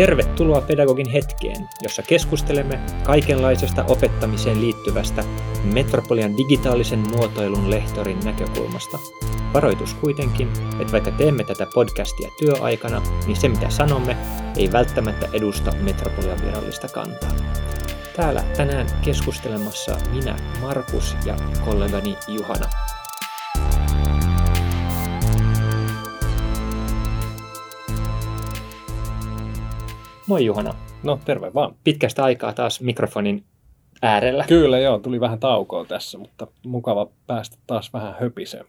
[0.00, 5.24] Tervetuloa Pedagogin hetkeen, jossa keskustelemme kaikenlaisesta opettamiseen liittyvästä
[5.64, 8.98] Metropolian digitaalisen muotoilun lehtorin näkökulmasta.
[9.54, 10.48] Varoitus kuitenkin,
[10.80, 14.16] että vaikka teemme tätä podcastia työaikana, niin se mitä sanomme
[14.56, 17.32] ei välttämättä edusta Metropolian virallista kantaa.
[18.16, 22.66] Täällä tänään keskustelemassa minä, Markus ja kollegani Juhana.
[30.30, 30.74] Moi Juhana.
[31.02, 31.74] No terve vaan.
[31.84, 33.44] Pitkästä aikaa taas mikrofonin
[34.02, 34.44] äärellä.
[34.48, 38.64] Kyllä joo, tuli vähän taukoa tässä, mutta mukava päästä taas vähän höpiseen.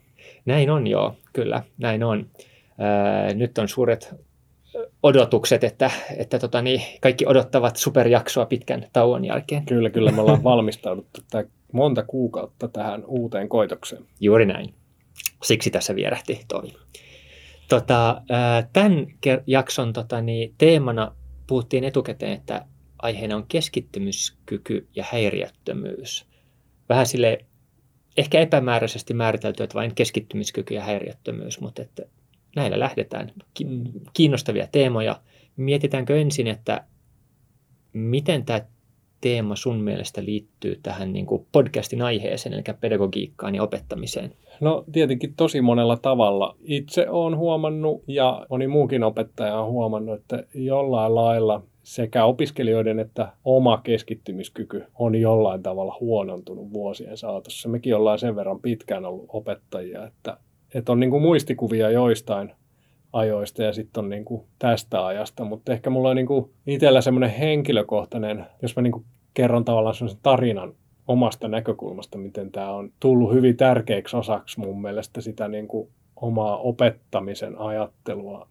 [0.46, 2.26] Näin on joo, kyllä, näin on.
[2.78, 4.16] Ää, nyt on suuret
[5.04, 9.66] odotukset, että, että tota niin, kaikki odottavat superjaksoa pitkän tauon jälkeen.
[9.66, 11.22] Kyllä, kyllä me ollaan valmistauduttu
[11.72, 14.05] monta kuukautta tähän uuteen koitokseen.
[14.20, 14.74] Juuri näin.
[15.44, 16.74] Siksi tässä vierähti toi.
[17.70, 18.22] Tota,
[18.74, 19.07] tämän
[19.48, 21.12] jakson tota, niin, teemana
[21.48, 22.66] puhuttiin etukäteen, että
[23.02, 26.26] aiheena on keskittymiskyky ja häiriöttömyys.
[26.90, 27.46] Vähän sille
[28.18, 32.04] ehkä epämääräisesti määritelty, että vain keskittymiskyky ja häiriöttömyys, mutta että
[32.56, 33.32] näillä lähdetään.
[34.14, 35.22] Kiinnostavia teemoja.
[35.58, 36.86] Mietitäänkö ensin, että
[37.94, 38.62] miten tämä
[39.22, 44.34] teema sun mielestä liittyy tähän niin kuin podcastin aiheeseen, eli pedagogiikkaan ja opettamiseen?
[44.62, 46.55] No tietenkin tosi monella tavalla.
[46.63, 53.34] Itse olen huomannut ja moni muukin opettaja on huomannut, että jollain lailla sekä opiskelijoiden että
[53.46, 57.70] oma keskittymiskyky on jollain tavalla huonontunut vuosien saatossa.
[57.70, 60.38] Mekin ollaan sen verran pitkään ollut opettajia, että,
[60.74, 62.52] että on niin kuin muistikuvia joistain
[63.13, 67.01] ajoista ja sitten on niin kuin tästä ajasta, mutta ehkä mulla on niin kuin itsellä
[67.01, 70.73] semmoinen henkilökohtainen, jos mä niin kuin kerron tavallaan semmoisen tarinan
[71.07, 76.57] omasta näkökulmasta, miten tämä on tullut hyvin tärkeäksi osaksi mun mielestä sitä niin kuin omaa
[76.57, 78.47] opettamisen ajattelua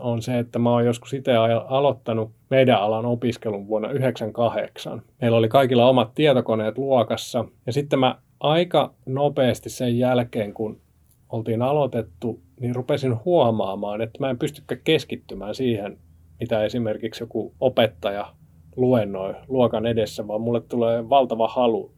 [0.00, 1.32] on se, että mä oon joskus itse
[1.68, 5.02] aloittanut meidän alan opiskelun vuonna 1998.
[5.20, 10.80] Meillä oli kaikilla omat tietokoneet luokassa ja sitten mä aika nopeasti sen jälkeen, kun
[11.28, 15.98] oltiin aloitettu, niin rupesin huomaamaan, että mä en pystykään keskittymään siihen,
[16.40, 18.34] mitä esimerkiksi joku opettaja
[18.76, 21.92] luennoi luokan edessä, vaan mulle tulee valtava halu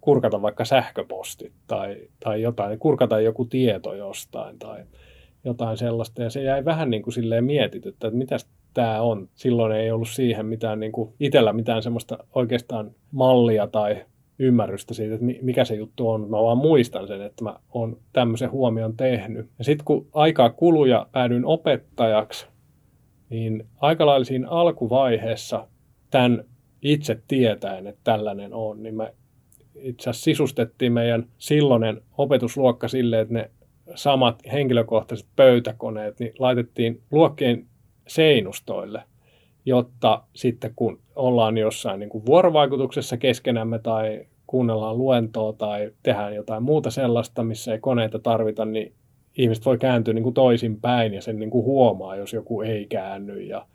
[0.00, 4.84] kurkata vaikka sähköpostit tai, tai jotain, kurkata joku tieto jostain tai
[5.44, 6.22] jotain sellaista.
[6.22, 8.36] Ja se jäi vähän niin kuin silleen mietityttä, että mitä
[8.74, 9.28] tämä on.
[9.34, 14.04] Silloin ei ollut siihen mitään niin kuin itsellä mitään semmoista oikeastaan mallia tai
[14.40, 16.30] ymmärrystä siitä, että mikä se juttu on.
[16.30, 19.46] Mä vaan muistan sen, että mä oon tämmöisen huomion tehnyt.
[19.58, 22.46] Ja sitten kun aikaa kului ja päädyin opettajaksi,
[23.30, 25.68] niin aika lailla siinä alkuvaiheessa
[26.10, 26.44] tämän
[26.82, 29.14] itse tietäen, että tällainen on, niin me
[29.74, 33.50] itse asiassa sisustettiin meidän silloinen opetusluokka silleen, että ne
[33.94, 37.66] samat henkilökohtaiset pöytäkoneet niin laitettiin luokkien
[38.08, 39.02] seinustoille,
[39.64, 46.62] jotta sitten kun ollaan jossain niin kuin vuorovaikutuksessa keskenämme tai kuunnellaan luentoa tai tehdään jotain
[46.62, 48.92] muuta sellaista, missä ei koneita tarvita, niin
[49.36, 52.86] ihmiset voi kääntyä niin kuin toisin päin ja sen niin kuin huomaa, jos joku ei
[52.86, 53.66] käänny ja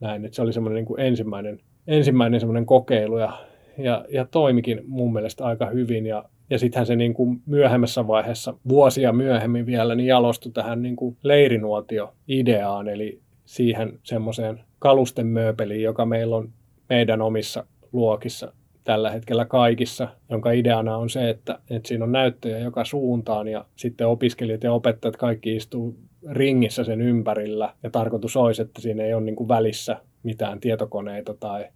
[0.00, 0.24] näin.
[0.24, 3.32] Että se oli semmoinen niin kuin ensimmäinen, ensimmäinen semmoinen kokeilu ja,
[3.78, 8.54] ja, ja toimikin mun mielestä aika hyvin ja ja sittenhän se niin kuin myöhemmässä vaiheessa,
[8.68, 16.06] vuosia myöhemmin vielä, niin jalostui tähän niin kuin leirinuotio-ideaan, eli siihen semmoiseen kalusten mööpeliin, joka
[16.06, 16.52] meillä on
[16.88, 18.52] meidän omissa luokissa
[18.84, 23.64] tällä hetkellä kaikissa, jonka ideana on se, että, että siinä on näyttöjä joka suuntaan ja
[23.76, 25.96] sitten opiskelijat ja opettajat kaikki istuu
[26.30, 31.34] ringissä sen ympärillä ja tarkoitus olisi, että siinä ei ole niin kuin välissä mitään tietokoneita
[31.34, 31.66] tai,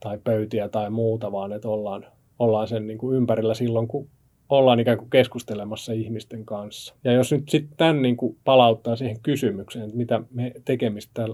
[0.00, 2.06] tai pöytiä tai muuta, vaan että ollaan,
[2.38, 4.08] ollaan sen niin kuin ympärillä silloin, kun
[4.48, 6.94] ollaan ikään kuin keskustelemassa ihmisten kanssa.
[7.04, 11.26] Ja jos nyt sitten tämän niin kuin palauttaa siihen kysymykseen, että mitä me tekemistä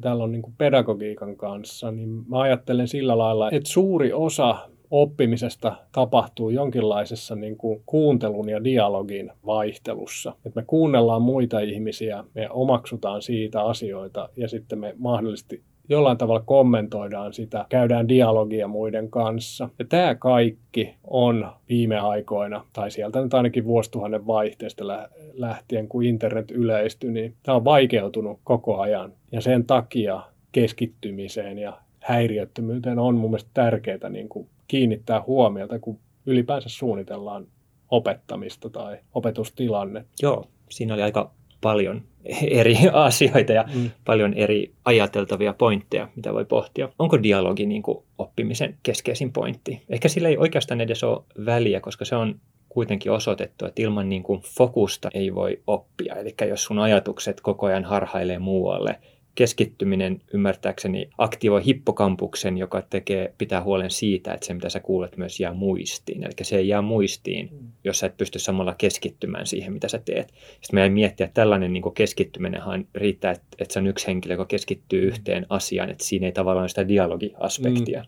[0.00, 5.76] täällä on niin kuin pedagogiikan kanssa, niin mä ajattelen sillä lailla, että suuri osa oppimisesta
[5.92, 10.34] tapahtuu jonkinlaisessa niin kuin kuuntelun ja dialogin vaihtelussa.
[10.46, 16.42] Että me kuunnellaan muita ihmisiä, me omaksutaan siitä asioita ja sitten me mahdollisesti jollain tavalla
[16.46, 19.68] kommentoidaan sitä, käydään dialogia muiden kanssa.
[19.78, 24.84] Ja tämä kaikki on viime aikoina, tai sieltä nyt ainakin vuosituhannen vaihteesta
[25.32, 29.12] lähtien, kun internet yleistyi, niin tämä on vaikeutunut koko ajan.
[29.32, 35.98] Ja sen takia keskittymiseen ja häiriöttömyyteen on mun mielestä tärkeää niin kuin kiinnittää huomiota, kun
[36.26, 37.46] ylipäänsä suunnitellaan
[37.90, 40.04] opettamista tai opetustilanne.
[40.22, 41.30] Joo, siinä oli aika
[41.60, 42.02] paljon
[42.50, 43.90] eri asioita ja mm.
[44.04, 46.88] paljon eri ajateltavia pointteja, mitä voi pohtia.
[46.98, 49.82] Onko dialogi niin kuin oppimisen keskeisin pointti?
[49.88, 54.22] Ehkä sillä ei oikeastaan edes ole väliä, koska se on kuitenkin osoitettu, että ilman niin
[54.22, 56.14] kuin fokusta ei voi oppia.
[56.14, 58.98] Eli jos sun ajatukset koko ajan harhailee muualle,
[59.38, 65.40] keskittyminen ymmärtääkseni aktivoi hippokampuksen, joka tekee, pitää huolen siitä, että se mitä sä kuulet myös
[65.40, 66.24] jää muistiin.
[66.24, 67.68] Eli se ei jää muistiin, mm.
[67.84, 70.28] jos sä et pysty samalla keskittymään siihen, mitä sä teet.
[70.28, 74.44] Sitten meidän miettiä, että tällainen niin keskittyminenhan riittää, että, että se on yksi henkilö, joka
[74.44, 75.08] keskittyy mm.
[75.08, 78.00] yhteen asiaan, että siinä ei tavallaan ole sitä dialogiaspektia.
[78.00, 78.06] Mm.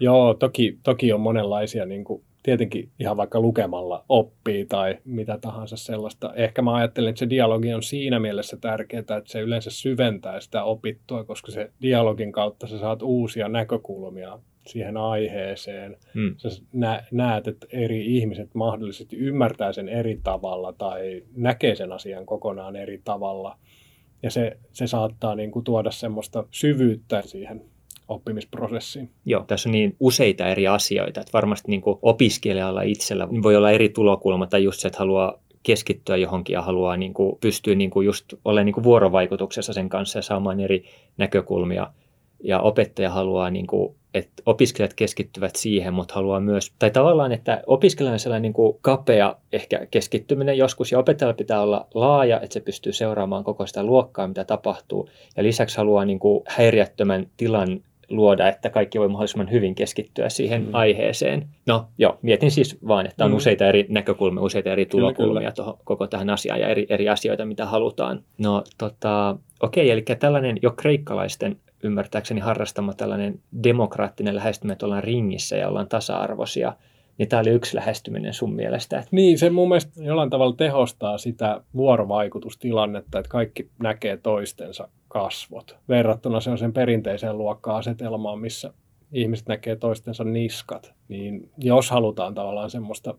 [0.00, 5.76] Joo, toki, toki on monenlaisia niin kuin tietenkin ihan vaikka lukemalla oppii tai mitä tahansa
[5.76, 6.34] sellaista.
[6.34, 10.64] Ehkä mä ajattelen, että se dialogi on siinä mielessä tärkeää, että se yleensä syventää sitä
[10.64, 15.96] opittua, koska se dialogin kautta sä saat uusia näkökulmia siihen aiheeseen.
[16.14, 16.34] Hmm.
[16.36, 16.48] Sä
[17.10, 23.00] näet, että eri ihmiset mahdollisesti ymmärtää sen eri tavalla tai näkee sen asian kokonaan eri
[23.04, 23.58] tavalla.
[24.22, 27.64] Ja se, se saattaa niin kuin tuoda semmoista syvyyttä siihen
[28.10, 29.10] oppimisprosessiin.
[29.24, 33.70] Joo, tässä on niin useita eri asioita, että varmasti niin kuin opiskelijalla itsellä voi olla
[33.70, 37.90] eri tulokulma tai just se, että haluaa keskittyä johonkin ja haluaa niin kuin, pystyä niin
[37.90, 40.84] kuin just olemaan niin kuin vuorovaikutuksessa sen kanssa ja saamaan eri
[41.16, 41.92] näkökulmia.
[42.44, 47.62] Ja opettaja haluaa, niin kuin, että opiskelijat keskittyvät siihen, mutta haluaa myös, tai tavallaan, että
[47.66, 52.54] opiskelijalla on sellainen niin kuin kapea ehkä keskittyminen joskus, ja opettajalla pitää olla laaja, että
[52.54, 55.08] se pystyy seuraamaan koko sitä luokkaa, mitä tapahtuu.
[55.36, 57.80] Ja lisäksi haluaa niin kuin häiriöttömän tilan
[58.10, 60.68] luoda, että kaikki voi mahdollisimman hyvin keskittyä siihen mm.
[60.72, 61.48] aiheeseen.
[61.66, 63.36] No joo, mietin siis vaan, että on mm.
[63.36, 67.66] useita eri näkökulmia, useita eri tulokulmia tuohon, koko tähän asiaan ja eri, eri asioita, mitä
[67.66, 68.22] halutaan.
[68.38, 75.56] No tota, okei, eli tällainen jo kreikkalaisten ymmärtääkseni harrastama tällainen demokraattinen lähestyminen, että ollaan ringissä
[75.56, 76.72] ja ollaan tasa-arvoisia–
[77.20, 79.04] niin tämä oli yksi lähestyminen sun mielestä.
[79.10, 85.76] Niin, se mun mielestä jollain tavalla tehostaa sitä vuorovaikutustilannetta, että kaikki näkee toistensa kasvot.
[85.88, 88.72] Verrattuna sen perinteiseen luokka-asetelmaan, missä
[89.12, 90.94] ihmiset näkee toistensa niskat.
[91.08, 93.14] Niin jos halutaan tavallaan semmoista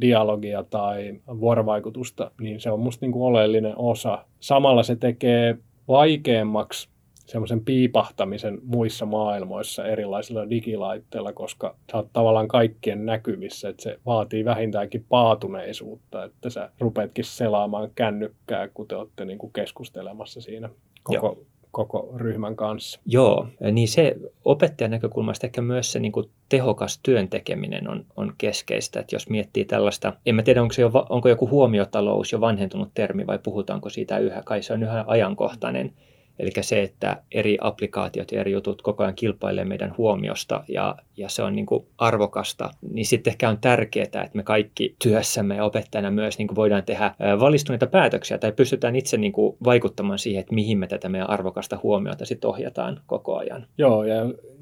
[0.00, 4.24] dialogia tai vuorovaikutusta, niin se on musta niin kuin oleellinen osa.
[4.40, 5.58] Samalla se tekee
[5.88, 6.88] vaikeammaksi
[7.26, 14.44] semmoisen piipahtamisen muissa maailmoissa erilaisilla digilaitteilla, koska sä oot tavallaan kaikkien näkyvissä, että se vaatii
[14.44, 20.68] vähintäänkin paatuneisuutta, että sä rupeatkin selaamaan kännykkää, kun te olette niin kuin keskustelemassa siinä
[21.06, 21.38] koko, Joo.
[21.70, 23.00] koko ryhmän kanssa.
[23.06, 28.32] Joo, niin se opettajan näkökulmasta ehkä myös se niin kuin tehokas työn tekeminen on, on
[28.38, 32.40] keskeistä, että jos miettii tällaista, en mä tiedä onko, se jo, onko joku huomiotalous jo
[32.40, 35.92] vanhentunut termi vai puhutaanko siitä yhä, kai se on yhä ajankohtainen,
[36.38, 41.28] Eli se, että eri applikaatiot ja eri jutut koko ajan kilpailee meidän huomiosta ja, ja
[41.28, 45.64] se on niin kuin arvokasta, niin sitten ehkä on tärkeää, että me kaikki työssämme ja
[45.64, 50.40] opettajana myös niin kuin voidaan tehdä valistuneita päätöksiä tai pystytään itse niin kuin vaikuttamaan siihen,
[50.40, 53.66] että mihin me tätä meidän arvokasta huomiota sitten ohjataan koko ajan.
[53.78, 54.16] Joo, ja,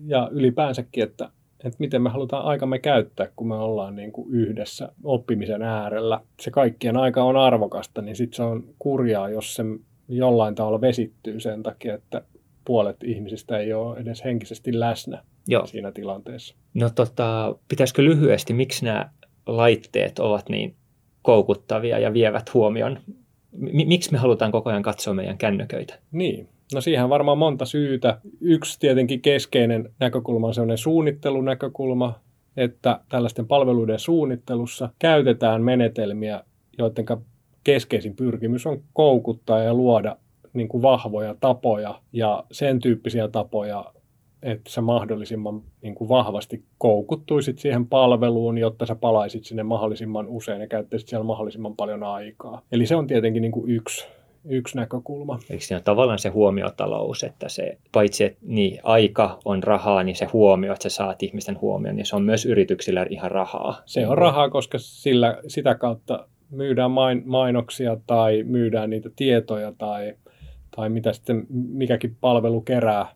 [0.06, 1.28] ja ylipäänsäkin, että
[1.64, 6.20] että miten me halutaan aikamme käyttää, kun me ollaan niin kuin yhdessä oppimisen äärellä.
[6.40, 9.64] Se kaikkien aika on arvokasta, niin sitten se on kurjaa, jos se
[10.08, 12.22] jollain tavalla vesittyy sen takia, että
[12.64, 15.66] puolet ihmisistä ei ole edes henkisesti läsnä Joo.
[15.66, 16.54] siinä tilanteessa.
[16.74, 19.10] No tota, pitäisikö lyhyesti, miksi nämä
[19.46, 20.74] laitteet ovat niin
[21.22, 22.98] koukuttavia ja vievät huomion?
[23.52, 25.98] M- miksi me halutaan koko ajan katsoa meidän kännyköitä?
[26.12, 28.18] Niin, no siihen on varmaan monta syytä.
[28.40, 32.20] Yksi tietenkin keskeinen näkökulma on sellainen suunnittelunäkökulma,
[32.56, 36.44] että tällaisten palveluiden suunnittelussa käytetään menetelmiä,
[36.78, 37.04] joiden
[37.64, 40.16] keskeisin pyrkimys on koukuttaa ja luoda
[40.52, 43.84] niin kuin vahvoja tapoja ja sen tyyppisiä tapoja,
[44.42, 50.60] että sä mahdollisimman niin kuin vahvasti koukuttuisit siihen palveluun, jotta sä palaisit sinne mahdollisimman usein
[50.60, 52.62] ja käyttäisit siellä mahdollisimman paljon aikaa.
[52.72, 54.06] Eli se on tietenkin niin kuin yksi,
[54.44, 55.38] yksi näkökulma.
[55.50, 60.16] Eikö siinä ole tavallaan se huomiotalous, että se, paitsi että niin, aika on rahaa, niin
[60.16, 63.82] se huomio, että sä saat ihmisten huomioon, niin se on myös yrityksillä ihan rahaa.
[63.86, 70.14] Se on rahaa, koska sillä, sitä kautta myydään main, mainoksia tai myydään niitä tietoja tai,
[70.76, 73.06] tai mitä sitten mikäkin palvelu kerää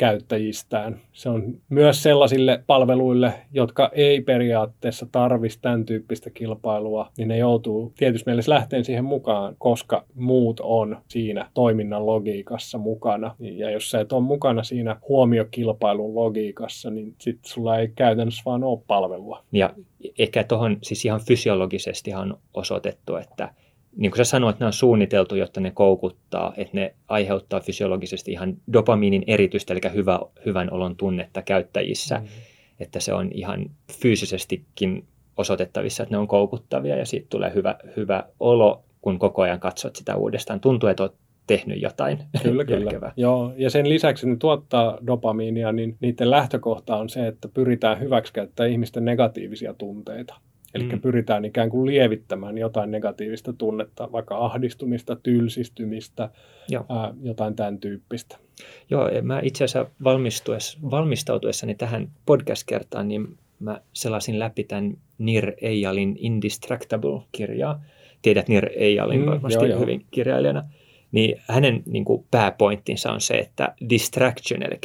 [0.00, 1.00] käyttäjistään.
[1.12, 7.92] Se on myös sellaisille palveluille, jotka ei periaatteessa tarvitsisi tämän tyyppistä kilpailua, niin ne joutuu
[7.96, 13.36] tietysti mielessä lähteen siihen mukaan, koska muut on siinä toiminnan logiikassa mukana.
[13.38, 18.64] Ja jos sä et ole mukana siinä huomiokilpailun logiikassa, niin sitten sulla ei käytännössä vaan
[18.64, 19.44] ole palvelua.
[19.52, 19.74] Ja
[20.18, 23.54] ehkä tuohon siis ihan fysiologisesti on osoitettu, että
[23.96, 28.56] niin kuin sä sanoit, ne on suunniteltu, jotta ne koukuttaa, että ne aiheuttaa fysiologisesti ihan
[28.72, 32.18] dopamiinin eritystä, eli hyvä, hyvän olon tunnetta käyttäjissä.
[32.18, 32.26] Mm.
[32.80, 35.04] Että se on ihan fyysisestikin
[35.36, 39.96] osoitettavissa, että ne on koukuttavia ja siitä tulee hyvä, hyvä olo, kun koko ajan katsot
[39.96, 40.60] sitä uudestaan.
[40.60, 41.14] Tuntuu, että olet
[41.46, 43.12] tehnyt jotain Kyllä, kyllä.
[43.16, 48.72] Joo, ja sen lisäksi ne tuottaa dopamiinia, niin niiden lähtökohta on se, että pyritään hyväksikäyttämään
[48.72, 50.34] ihmisten negatiivisia tunteita.
[50.74, 51.00] Eli Mm.
[51.00, 56.30] pyritään ikään kuin lievittämään jotain negatiivista tunnetta, vaikka ahdistumista, tylsistymistä,
[56.68, 56.84] Joo.
[56.88, 58.36] ää, jotain tämän tyyppistä.
[58.90, 65.52] Joo, ja mä itse asiassa valmistuessa, valmistautuessani tähän podcast-kertaan, niin mä selasin läpi tämän Nir
[65.60, 67.82] Eyalin Indistractable-kirjaa.
[68.22, 69.80] Tiedät Nir Eyalin Mm, varmasti joo, joo.
[69.80, 70.62] hyvin kirjailijana.
[71.12, 74.78] Niin hänen niin kuin, pääpointtinsa on se, että distraction, eli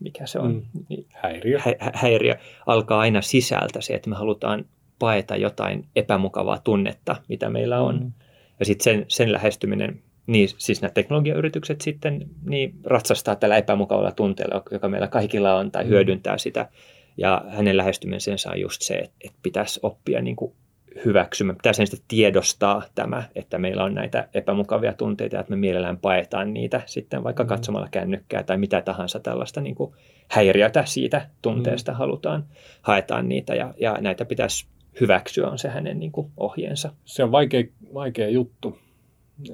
[0.00, 1.04] mikä se on, Mm.
[1.12, 1.58] Häiriö.
[1.58, 2.34] hä- hä- häiriö
[2.66, 4.64] alkaa aina sisältä se, että me halutaan
[5.00, 7.98] paeta jotain epämukavaa tunnetta, mitä meillä on.
[8.00, 8.12] Mm.
[8.60, 14.62] Ja sitten sen, sen lähestyminen, niin siis nämä teknologiayritykset sitten niin ratsastaa tällä epämukavalla tunteella,
[14.70, 15.88] joka meillä kaikilla on, tai Mm.
[15.90, 16.68] hyödyntää sitä.
[17.16, 20.52] Ja hänen lähestymisensä on just se, että, että pitäisi oppia niin kuin
[21.04, 26.54] hyväksymään, pitäisi ensin tiedostaa tämä, että meillä on näitä epämukavia tunteita, että me mielellään paetaan
[26.54, 27.48] niitä sitten vaikka Mm.
[27.48, 29.94] katsomalla kännykkää tai mitä tahansa tällaista niin kuin
[30.28, 32.44] häiriötä siitä tunteesta halutaan,
[32.82, 34.66] haetaan niitä, ja, ja näitä pitäisi
[35.00, 36.92] hyväksyä, on se hänen niin kuin ohjeensa.
[37.04, 38.78] Se on vaikea, vaikea juttu,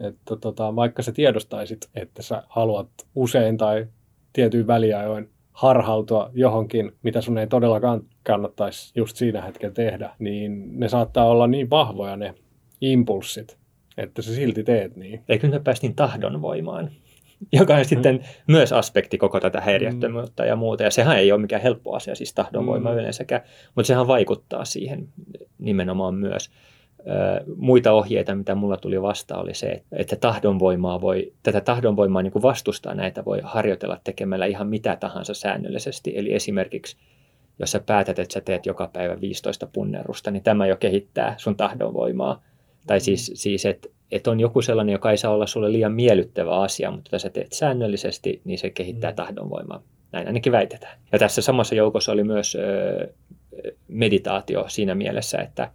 [0.02, 3.86] että tota, vaikka sä tiedostaisit, että sä haluat usein tai
[4.32, 10.88] tietyin väliajoin harhautua johonkin, mitä sun ei todellakaan kannattaisi just siinä hetkellä tehdä, niin ne
[10.88, 12.34] saattaa olla niin vahvoja ne
[12.80, 13.58] impulssit,
[13.96, 15.24] että sä silti teet niin.
[15.28, 16.90] Eikö nyt päästiin tahdonvoimaan,
[17.52, 20.82] joka on sitten myös aspekti koko tätä häiriöttömyyttä ja muuta.
[20.82, 22.96] Ja sehän ei ole mikään helppo asia, siis tahdonvoima Mm.
[22.96, 23.42] yleensäkään,
[23.74, 25.08] mutta sehän vaikuttaa siihen
[25.58, 26.50] nimenomaan myös.
[27.56, 32.42] Muita ohjeita, mitä mulla tuli vastaan, oli se, että tahdonvoimaa voi, tätä tahdonvoimaa niin kuin
[32.42, 36.12] vastustaa näitä voi harjoitella tekemällä ihan mitä tahansa säännöllisesti.
[36.18, 36.96] Eli esimerkiksi,
[37.58, 41.56] jos sä päätät, että sä teet joka päivä 15 punnerusta, niin tämä jo kehittää sun
[41.56, 42.42] tahdonvoimaa.
[42.86, 46.60] Tai siis, siis että et on joku sellainen, joka ei saa olla sulle liian miellyttävä
[46.60, 49.16] asia, mutta jos sä teet säännöllisesti, niin se kehittää Mm.
[49.16, 49.82] tahdonvoimaa.
[50.12, 50.98] Näin ainakin väitetään.
[51.12, 53.08] Ja tässä samassa joukossa oli myös ö,
[53.88, 55.70] meditaatio siinä mielessä, että,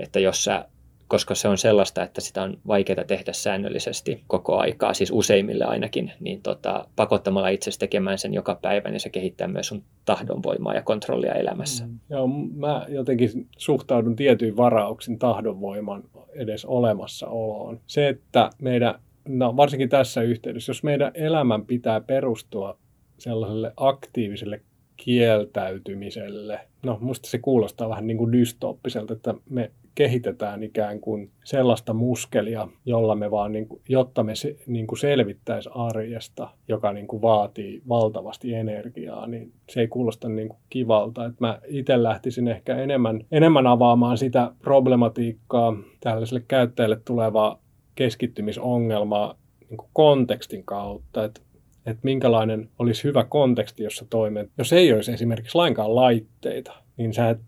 [0.00, 0.64] että jos sä,
[1.10, 6.12] koska se on sellaista, että sitä on vaikeaa tehdä säännöllisesti koko aikaa, siis useimmille ainakin,
[6.20, 10.82] niin tota, pakottamalla itsesi tekemään sen joka päivä, niin se kehittää myös sun tahdonvoimaa ja
[10.82, 11.86] kontrollia elämässä.
[11.86, 11.98] Mm.
[12.10, 12.26] Joo,
[12.56, 16.02] mä jotenkin suhtaudun tietyin varauksin tahdonvoiman
[16.34, 17.80] edes olemassaoloon.
[17.86, 18.94] Se, että meidän,
[19.28, 22.78] no varsinkin tässä yhteydessä, jos meidän elämän pitää perustua
[23.18, 24.60] sellaiselle aktiiviselle
[24.96, 31.92] kieltäytymiselle, no musta se kuulostaa vähän niin kuin dystooppiselta, että me kehitetään ikään kuin sellaista
[31.94, 37.06] muskelia, jolla me vaan, niin kuin, jotta me se, niin kuin selvittäisi arjesta, joka niin
[37.06, 41.26] kuin vaatii valtavasti energiaa, niin se ei kuulosta niin kuin kivalta.
[41.26, 47.62] Että mä itse lähtisin ehkä enemmän, enemmän avaamaan sitä problematiikkaa tällaiselle käyttäjälle tulevaa
[47.94, 49.34] keskittymisongelmaa
[49.70, 51.40] niin kuin kontekstin kautta, että
[51.86, 54.50] että minkälainen olisi hyvä konteksti, jossa toimet.
[54.58, 57.38] Jos ei olisi esimerkiksi lainkaan laitteita, niin sä et,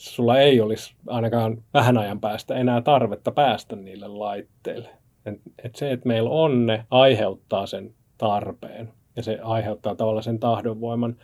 [0.00, 4.88] sulla ei olisi ainakaan vähän ajan päästä enää tarvetta päästä niille laitteille.
[5.26, 10.38] Et, et se, että meillä on ne, aiheuttaa sen tarpeen ja se aiheuttaa tavallaan sen
[10.38, 11.16] tahdonvoiman.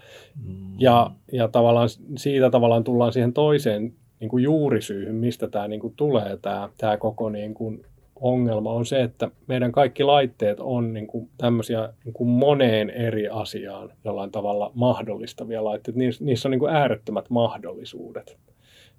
[0.45, 0.75] Mm.
[0.79, 5.95] Ja, ja tavallaan siitä tavallaan tullaan siihen toiseen niin kuin juurisyyhyn, mistä tämä niin kuin
[5.97, 7.87] tulee, tämä, tämä koko niin kuin
[8.21, 13.29] ongelma on se, että meidän kaikki laitteet on niin kuin tämmöisiä niin kuin moneen eri
[13.29, 15.99] asiaan jollain tavalla mahdollistavia laitteita.
[15.99, 18.39] Niissä, niissä on niin kuin äärettömät mahdollisuudet.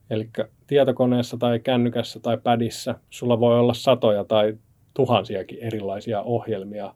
[0.09, 0.29] Eli
[0.67, 4.57] tietokoneessa tai kännykässä tai pädissä sulla voi olla satoja tai
[4.93, 6.93] tuhansiakin erilaisia ohjelmia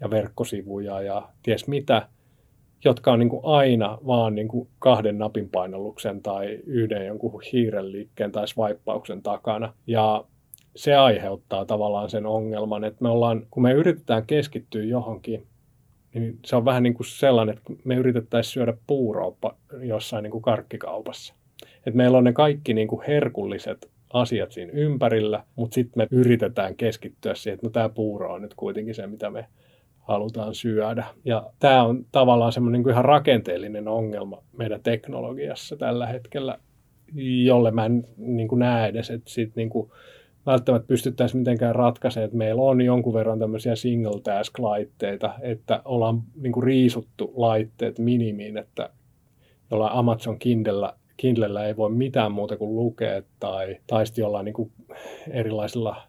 [0.00, 2.08] ja verkkosivuja ja ties mitä,
[2.84, 7.92] jotka on niin kuin aina vaan niin kuin kahden napin painalluksen tai yhden jonkun hiiren
[7.92, 9.74] liikkeen tai swipeauksen takana.
[9.86, 10.24] Ja
[10.76, 15.46] se aiheuttaa tavallaan sen ongelman, että me ollaan, kun me yritetään keskittyä johonkin,
[16.14, 19.36] niin se on vähän niin kuin sellainen, että me yritettäisiin syödä puuroa
[19.82, 21.34] jossain niin kuin karkkikaupassa.
[21.86, 26.76] Että meillä on ne kaikki niin kuin herkulliset asiat siinä ympärillä, mutta sitten me yritetään
[26.76, 29.46] keskittyä siihen, että no tämä puuro on nyt kuitenkin se, mitä me
[29.98, 31.04] halutaan syödä.
[31.24, 36.58] Ja tämä on tavallaan semmoinen niin ihan rakenteellinen ongelma meidän teknologiassa tällä hetkellä,
[37.44, 39.90] jolle mä en niin kuin näe edes, että sit niin kuin
[40.46, 46.52] välttämättä pystyttäisiin mitenkään ratkaisemaan, että meillä on jonkun verran tämmöisiä single task-laitteita, että ollaan niin
[46.52, 48.90] kuin riisuttu laitteet minimiin, että
[49.70, 54.52] jollain Amazon Kindlellä, Kindlellä ei voi mitään muuta kuin lukea tai, tai sitten jollain niin
[54.52, 54.72] kuin
[55.30, 56.02] erilaisilla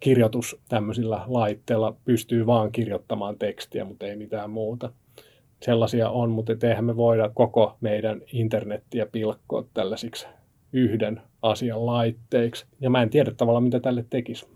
[0.00, 4.92] kirjoitus tämmöisillä laitteilla pystyy vaan kirjoittamaan tekstiä, mutta ei mitään muuta.
[5.62, 10.26] Sellaisia on, mutta eihän me voida koko meidän internettiä pilkkoa tällaisiksi
[10.72, 12.66] yhden asian laitteiksi.
[12.80, 14.46] Ja mä en tiedä tavallaan, mitä tälle tekisi.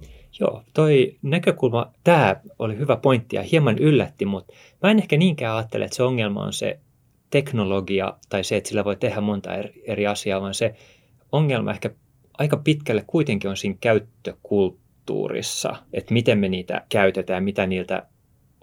[0.40, 5.56] Joo, toi näkökulma, tämä oli hyvä pointti ja hieman yllätti, mutta mä en ehkä niinkään
[5.56, 6.78] ajattele, että se ongelma on se
[7.34, 9.50] teknologia tai se, että sillä voi tehdä monta
[9.84, 10.74] eri asiaa, vaan se
[11.32, 11.90] ongelma ehkä
[12.38, 18.06] aika pitkälle kuitenkin on siinä käyttökulttuurissa, että miten me niitä käytetään, mitä niiltä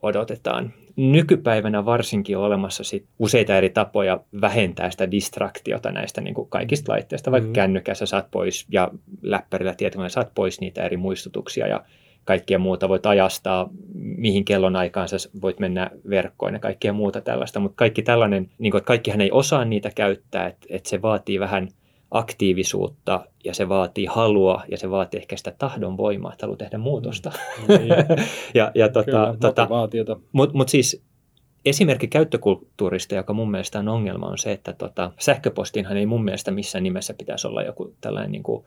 [0.01, 0.73] odotetaan.
[0.95, 6.91] Nykypäivänä varsinkin on olemassa sit useita eri tapoja vähentää sitä distraktiota näistä niin kuin kaikista
[6.91, 7.53] laitteista, vaikka mm-hmm.
[7.53, 11.83] kännykässä saat pois ja läppärillä tietokoneella saat pois niitä eri muistutuksia ja
[12.25, 12.89] kaikkea muuta.
[12.89, 18.01] Voit ajastaa, mihin kellon aikaan sä voit mennä verkkoon ja kaikkea muuta tällaista, mutta kaikki
[18.01, 21.67] tällainen, niin kuin, että kaikkihan ei osaa niitä käyttää, että, että se vaatii vähän
[22.11, 26.77] aktiivisuutta ja se vaatii halua ja se vaatii ehkä sitä tahdon voimaa, että haluaa tehdä
[26.77, 27.31] muutosta.
[27.67, 27.75] Mm.
[28.53, 29.67] Ja, ja tota, Kyllä, tota,
[30.31, 31.03] Mutta mut siis
[31.65, 36.51] esimerkki käyttökulttuurista, joka mun mielestä on ongelma, on se, että tota, sähköpostinhan ei mun mielestä
[36.51, 38.65] missään nimessä pitäisi olla joku tällainen niin kuin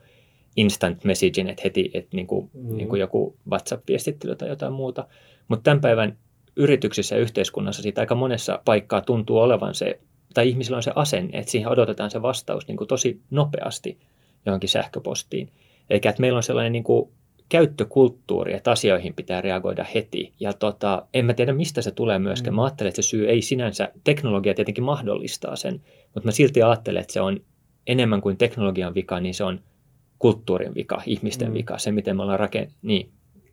[0.55, 2.77] instant messaging, että heti että niin kuin, mm.
[2.77, 5.07] niin kuin joku WhatsApp-viestittely tai jotain muuta.
[5.47, 6.17] Mutta tämän päivän
[6.55, 9.99] yrityksissä ja yhteiskunnassa siitä aika monessa paikkaa tuntuu olevan se,
[10.33, 13.97] tai ihmisillä on se asenne, että siihen odotetaan se vastaus niin kuin tosi nopeasti
[14.45, 15.49] johonkin sähköpostiin.
[15.89, 17.09] Eikä että meillä on sellainen niin kuin
[17.49, 20.33] käyttökulttuuri, että asioihin pitää reagoida heti.
[20.39, 22.53] Ja tota, en mä tiedä, mistä se tulee myöskään.
[22.53, 22.55] Mm.
[22.55, 25.81] Mä ajattelen, että se syy ei sinänsä, teknologia tietenkin mahdollistaa sen,
[26.13, 27.39] mutta mä silti ajattelen, että se on
[27.87, 29.59] enemmän kuin teknologian vika, niin se on
[30.19, 31.53] kulttuurin vika, ihmisten mm.
[31.53, 32.71] vika, se miten me ollaan rakent...
[32.81, 33.09] niin,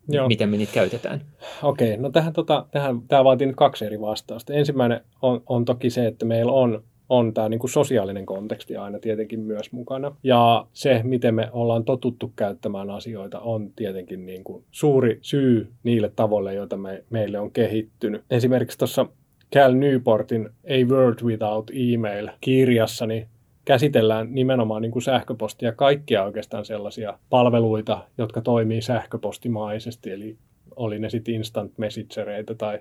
[0.09, 0.29] Joo.
[0.29, 1.21] miten me niitä käytetään.
[1.63, 4.53] Okei, no tähän, tota, tähän tämä vaatii nyt kaksi eri vastausta.
[4.53, 8.99] Ensimmäinen on, on toki se, että meillä on on tämä niin kuin sosiaalinen konteksti aina
[8.99, 10.17] tietenkin myös mukana.
[10.23, 16.13] Ja se, miten me ollaan totuttu käyttämään asioita, on tietenkin niin kuin suuri syy niille
[16.17, 18.25] tavoille, joita me, meille on kehittynyt.
[18.31, 19.07] Esimerkiksi tuossa
[19.55, 23.29] Cal Newportin A World Without Email kirjassa, niin
[23.65, 30.37] käsitellään nimenomaan niin kuin sähköpostia kaikkia oikeastaan sellaisia palveluita, jotka toimii sähköpostimaisesti, eli
[30.77, 32.79] oli ne sitten instant messengereitä tai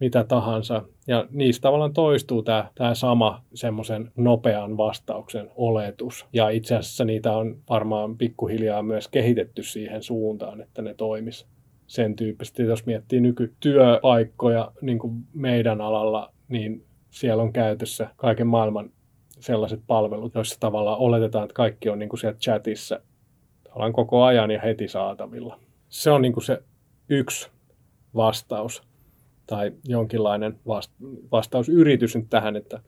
[0.00, 0.82] mitä tahansa.
[1.06, 6.26] Ja niistä tavallaan toistuu tämä, tämä sama semmoisen nopean vastauksen oletus.
[6.32, 11.46] Ja itse asiassa niitä on varmaan pikkuhiljaa myös kehitetty siihen suuntaan, että ne toimis
[11.86, 12.62] sen tyyppisesti.
[12.62, 18.90] Jos miettii nykytyöpaikkoja niin kuin meidän alalla, niin siellä on käytössä kaiken maailman
[19.40, 23.00] sellaiset palvelut, joissa tavallaan oletetaan, että kaikki on niin kuin siellä chatissa
[23.76, 25.58] ollaan koko ajan ja heti saatavilla.
[25.88, 26.62] Se on niin kuin se
[27.08, 27.50] yksi
[28.14, 28.82] vastaus
[29.46, 30.58] tai jonkinlainen
[31.32, 32.80] vastausyritys nyt tähän, että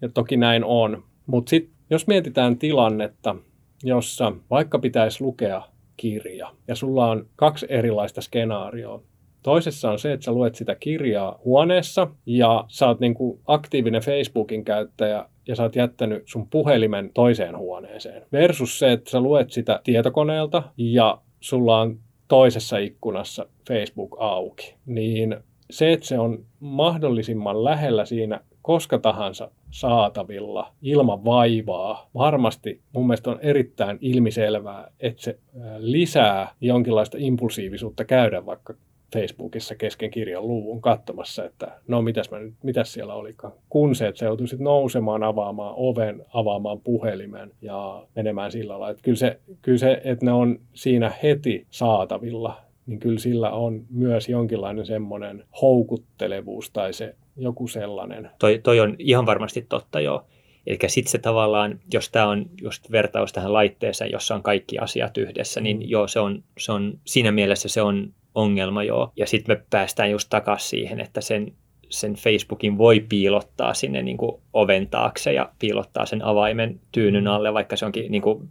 [0.00, 1.04] ja toki näin on.
[1.26, 3.36] Mutta sitten jos mietitään tilannetta,
[3.82, 5.62] jossa vaikka pitäisi lukea
[5.96, 9.02] kirja ja sulla on kaksi erilaista skenaarioa.
[9.46, 14.02] Toisessa on se, että sä luet sitä kirjaa huoneessa ja sä oot niin kuin aktiivinen
[14.02, 18.22] Facebookin käyttäjä ja sä oot jättänyt sun puhelimen toiseen huoneeseen.
[18.32, 24.74] Versus se, että sä luet sitä tietokoneelta ja sulla on toisessa ikkunassa Facebook auki.
[24.86, 25.36] Niin
[25.70, 32.10] se, että se on mahdollisimman lähellä siinä koska tahansa saatavilla ilman vaivaa.
[32.14, 35.38] Varmasti mun mielestä on erittäin ilmiselvää, että se
[35.78, 38.74] lisää jonkinlaista impulsiivisuutta käydä vaikka
[39.20, 43.52] Facebookissa kesken kirjan luvun katsomassa, että no mitäs, mä nyt, mitäs siellä olikaan.
[43.68, 48.90] Kun se, että se joutuisit nousemaan, avaamaan oven, avaamaan puhelimen ja menemään sillä lailla.
[48.90, 53.84] Että kyllä, se, kyllä se, että ne on siinä heti saatavilla, niin kyllä sillä on
[53.90, 58.30] myös jonkinlainen semmoinen houkuttelevuus tai se joku sellainen.
[58.38, 60.24] Toi, toi on ihan varmasti totta joo.
[60.66, 65.18] Eli sitten se tavallaan, jos tämä on just vertaus tähän laitteeseen, jossa on kaikki asiat
[65.18, 65.82] yhdessä, niin mm.
[65.86, 69.12] joo, se on, se on, siinä mielessä se on ongelma joo.
[69.16, 71.52] Ja sitten me päästään just takaisin siihen, että sen,
[71.88, 77.30] sen Facebookin voi piilottaa sinne niin kuin oven taakse ja piilottaa sen avaimen tyynyn mm.
[77.30, 78.48] alle, vaikka se onkin niin kuin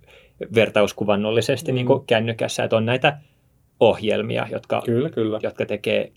[0.55, 1.75] vertauskuvannollisesti mm.
[1.75, 2.63] niin kuin kännykässä.
[2.63, 3.17] Että on näitä
[3.79, 5.39] ohjelmia, jotka, kyllä, kyllä.
[5.43, 6.11] jotka tekee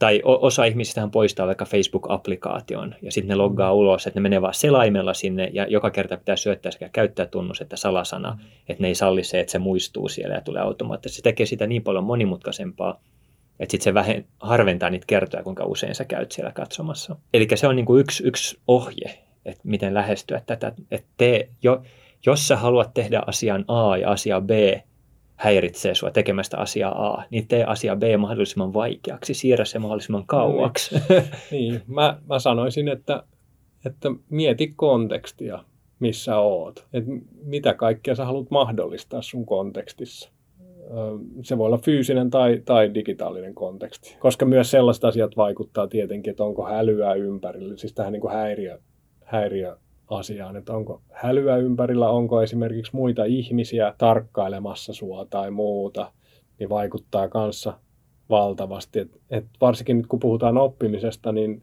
[0.00, 4.54] tai osa ihmisistä poistaa vaikka Facebook-applikaation ja sitten ne loggaa ulos, että ne menee vaan
[4.54, 9.24] selaimella sinne ja joka kerta pitää syöttää sekä käyttäjätunnus että salasana, että ne ei salli
[9.24, 11.16] se, että se muistuu siellä ja tulee automaattisesti.
[11.16, 13.00] Se tekee sitä niin paljon monimutkaisempaa,
[13.60, 17.16] että sitten se vähen, harventaa niitä kertoja, kuinka usein sä käyt siellä katsomassa.
[17.34, 20.72] Eli se on niinku yksi, yksi ohje, että miten lähestyä tätä.
[20.90, 21.24] Että
[21.62, 21.82] jo,
[22.26, 24.50] jos sä haluat tehdä asian A ja asia B,
[25.40, 30.94] häiritsee sua tekemästä asiaa A, niin tee asia B mahdollisimman vaikeaksi, siirrä se mahdollisimman kauaksi.
[30.94, 31.82] Niin, niin.
[31.86, 33.22] Mä, mä sanoisin, että,
[33.86, 35.64] että mieti kontekstia,
[36.00, 36.86] missä oot.
[36.92, 37.04] Et
[37.44, 40.30] mitä kaikkea sä haluat mahdollistaa sun kontekstissa.
[41.42, 44.16] Se voi olla fyysinen tai, tai digitaalinen konteksti.
[44.18, 47.76] Koska myös sellaiset asiat vaikuttaa tietenkin, että onko hälyä ympärillä.
[47.76, 48.78] Siis tähän niin kuin häiriö,
[49.24, 49.76] häiriö
[50.10, 56.12] asiaan, että onko hälyä ympärillä, onko esimerkiksi muita ihmisiä tarkkailemassa sua tai muuta,
[56.58, 57.78] niin vaikuttaa kanssa
[58.30, 58.98] valtavasti.
[58.98, 61.62] Et, et varsinkin nyt kun puhutaan oppimisesta, niin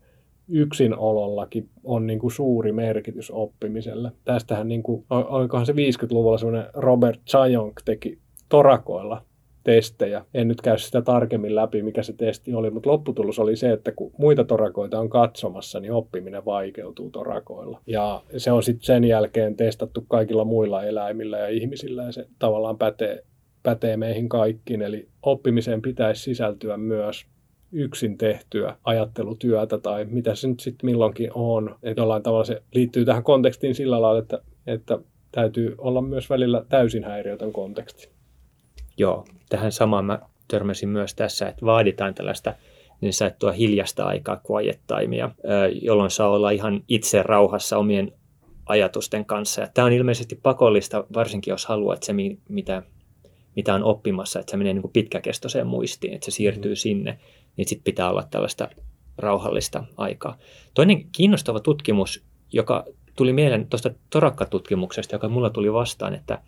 [0.49, 4.11] yksinolollakin on niin kuin suuri merkitys oppimiselle.
[4.25, 8.17] Tästähän, niin kuin, olikohan se 50-luvulla semmoinen Robert Chajonk teki
[8.49, 9.21] torakoilla
[9.67, 10.25] testejä.
[10.33, 13.91] En nyt käy sitä tarkemmin läpi, mikä se testi oli, mutta lopputulos oli se, että
[13.91, 17.81] kun muita torakoita on katsomassa, niin oppiminen vaikeutuu torakoilla.
[17.87, 22.77] Ja se on sitten sen jälkeen testattu kaikilla muilla eläimillä ja ihmisillä, ja se tavallaan
[22.77, 23.23] pätee,
[23.63, 24.81] pätee meihin kaikkiin.
[24.81, 27.25] Eli oppimiseen pitäisi sisältyä myös
[27.71, 31.75] yksin tehtyä ajattelutyötä tai mitä se nyt sitten milloinkin on.
[31.83, 34.99] Että jollain tavalla se liittyy tähän kontekstiin sillä lailla, että, että
[35.31, 38.16] täytyy olla myös välillä täysin häiriötön konteksti.
[38.97, 42.53] Joo, tähän samaan mä törmäsin myös tässä, että vaaditaan tällaista
[43.01, 45.31] niin sanottua hiljasta aikaa, quiet timea,
[45.81, 48.11] jolloin saa olla ihan itse rauhassa omien
[48.65, 49.61] ajatusten kanssa.
[49.61, 52.13] Ja tämä on ilmeisesti pakollista, varsinkin jos haluaa, että se
[52.49, 52.83] mitä,
[53.55, 56.75] mitä on oppimassa, että se menee niin kuin pitkäkestoiseen muistiin, että se siirtyy mm.
[56.75, 57.19] sinne,
[57.57, 58.69] niin sitten pitää olla tällaista
[59.17, 60.37] rauhallista aikaa.
[60.73, 66.41] Toinen kiinnostava tutkimus, joka tuli mieleen tuosta torakkatutkimuksesta, joka mulla tuli vastaan, että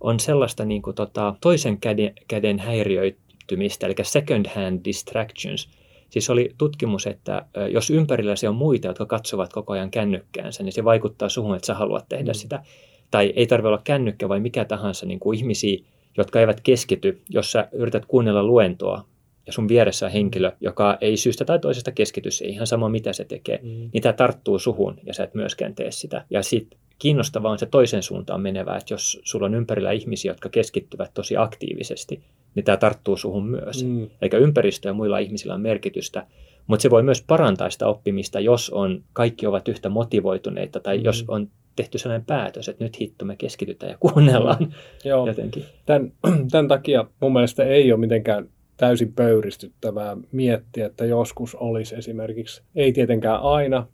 [0.00, 5.68] on sellaista niin kuin, tota, toisen käden, käden häiriöitymistä, eli second hand distractions.
[6.10, 10.84] Siis oli tutkimus, että jos ympärilläsi on muita, jotka katsovat koko ajan kännykkäänsä, niin se
[10.84, 12.34] vaikuttaa suhun, että sä haluat tehdä mm.
[12.34, 12.62] sitä.
[13.10, 15.78] Tai ei tarvitse olla kännykkä vai mikä tahansa niin kuin ihmisiä,
[16.16, 19.04] jotka eivät keskity, jos sä yrität kuunnella luentoa
[19.46, 23.12] ja sun vieressä on henkilö, joka ei syystä tai toisesta keskity siihen, ihan sama mitä
[23.12, 23.90] se tekee, mm.
[23.92, 26.24] niin tämä tarttuu suhun ja sä et myöskään tee sitä.
[26.30, 30.48] Ja sitten kiinnostavaa on se toisen suuntaan menevä, että jos sulla on ympärillä ihmisiä, jotka
[30.48, 32.22] keskittyvät tosi aktiivisesti,
[32.54, 33.84] niin tämä tarttuu suhun myös.
[33.84, 34.10] Mm.
[34.22, 36.26] Eikä ympäristö ja muilla ihmisillä on merkitystä,
[36.66, 41.04] mutta se voi myös parantaa sitä oppimista, jos on, kaikki ovat yhtä motivoituneita tai mm.
[41.04, 44.70] jos on tehty sellainen päätös, että nyt hitto me keskitytään ja kuunnellaan mm.
[45.04, 45.26] Joo.
[45.26, 45.64] jotenkin.
[45.86, 46.12] Tämän,
[46.50, 52.92] tämän takia mun mielestä ei ole mitenkään täysin pöyristyttävää miettiä, että joskus olisi esimerkiksi, ei
[52.92, 53.86] tietenkään aina,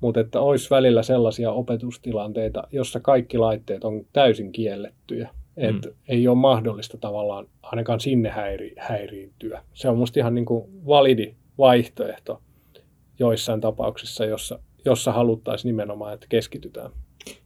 [0.00, 5.30] mutta että olisi välillä sellaisia opetustilanteita, jossa kaikki laitteet on täysin kiellettyjä.
[5.56, 5.94] Että mm.
[6.08, 9.62] ei ole mahdollista tavallaan ainakaan sinne häiri, häiriintyä.
[9.74, 12.40] Se on musta ihan niin kuin validi vaihtoehto
[13.18, 16.90] joissain tapauksissa, jossa, jossa haluttaisiin nimenomaan, että keskitytään.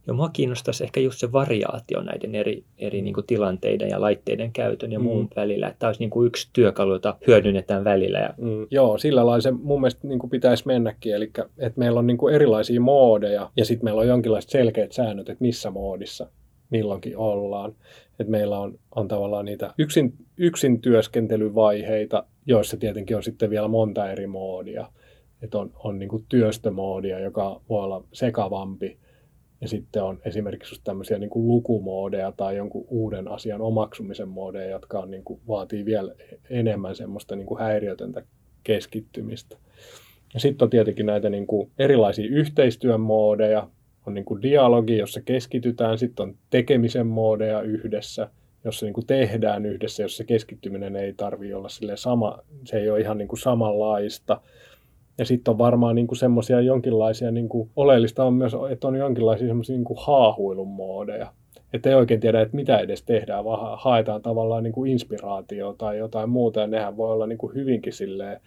[0.07, 4.51] Ja mua kiinnostaisi ehkä just se variaatio näiden eri, eri niin kuin tilanteiden ja laitteiden
[4.51, 5.29] käytön ja muun mm.
[5.35, 5.67] välillä.
[5.67, 8.19] Että tämä olisi niin kuin yksi työkalu, jota hyödynnetään välillä.
[8.19, 8.33] Ja...
[8.37, 8.67] Mm.
[8.71, 11.15] Joo, sillä lailla se mun mielestä niin kuin pitäisi mennäkin.
[11.15, 15.29] Eli että meillä on niin kuin erilaisia moodeja ja sitten meillä on jonkinlaiset selkeät säännöt,
[15.29, 16.27] että missä moodissa
[16.69, 17.75] milloinkin ollaan.
[18.19, 24.11] Että meillä on, on tavallaan niitä yksin, yksin työskentelyvaiheita, joissa tietenkin on sitten vielä monta
[24.11, 24.89] eri moodia.
[25.41, 28.97] Että on, on niin kuin työstömoodia, joka voi olla sekavampi
[29.65, 34.71] ja sitten on esimerkiksi just tämmöisiä niin kuin lukumoodeja tai jonkun uuden asian omaksumisen moodeja,
[34.71, 36.15] jotka on, niin kuin, vaatii vielä
[36.49, 38.23] enemmän semmoista niin kuin häiriötöntä
[38.63, 39.57] keskittymistä.
[40.33, 43.67] Ja sitten on tietenkin näitä niin kuin erilaisia yhteistyön moodeja,
[44.07, 48.29] on niin kuin dialogi, jossa keskitytään, sitten on tekemisen moodeja yhdessä,
[48.63, 53.17] jossa niin kuin tehdään yhdessä, jossa keskittyminen ei tarvitse olla sama, se ei ole ihan
[53.17, 54.41] niin kuin samanlaista.
[55.17, 59.75] Ja sitten on varmaan niin semmoisia jonkinlaisia, niin oleellista on myös, että on jonkinlaisia semmoisia
[59.75, 61.33] niin haahuilun moodeja.
[61.73, 66.29] Että ei oikein tiedä, että mitä edes tehdään, vaan haetaan tavallaan niin inspiraatio tai jotain
[66.29, 66.59] muuta.
[66.59, 68.41] Ja nehän voi olla niin hyvinkin silleen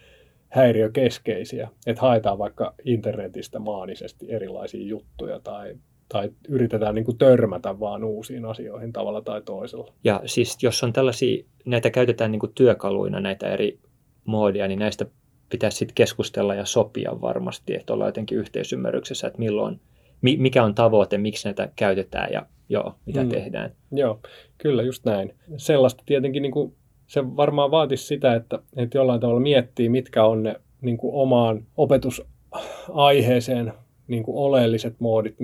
[0.48, 1.68] häiriökeskeisiä.
[1.86, 5.74] Että haetaan vaikka internetistä maanisesti erilaisia juttuja tai
[6.08, 9.92] tai yritetään niin kuin törmätä vaan uusiin asioihin tavalla tai toisella.
[10.04, 13.78] Ja siis jos on tällaisia, näitä käytetään niin kuin työkaluina näitä eri
[14.24, 15.06] moodia, niin näistä
[15.50, 19.80] pitäisi sitten keskustella ja sopia varmasti, että ollaan jotenkin yhteisymmärryksessä, että milloin,
[20.20, 23.28] mikä on tavoite, miksi näitä käytetään ja joo, mitä mm.
[23.28, 23.72] tehdään.
[23.92, 24.20] Joo,
[24.58, 25.34] kyllä just näin.
[25.56, 26.74] Sellaista tietenkin niin kuin,
[27.06, 31.66] se varmaan vaatisi sitä, että, että jollain tavalla miettii, mitkä on ne niin kuin omaan
[31.76, 33.72] opetusaiheeseen
[34.08, 35.36] niin kuin oleelliset moodit,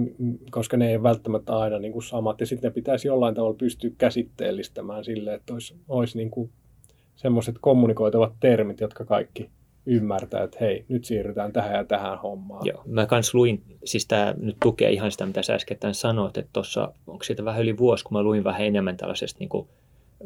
[0.50, 2.40] koska ne ei välttämättä aina niin kuin samat.
[2.40, 6.50] Ja sitten ne pitäisi jollain tavalla pystyä käsitteellistämään sille, että olisi, olisi niin kuin
[7.16, 9.50] semmoiset kommunikoitavat termit, jotka kaikki
[9.86, 12.66] ymmärtää, että hei, nyt siirrytään tähän ja tähän hommaan.
[12.66, 16.50] Joo, mä kans luin, siis tämä nyt tukee ihan sitä, mitä sä äsken sanoit, että
[16.52, 19.68] tuossa, onko siitä vähän yli vuosi, kun mä luin vähän enemmän tällaisesta niin kuin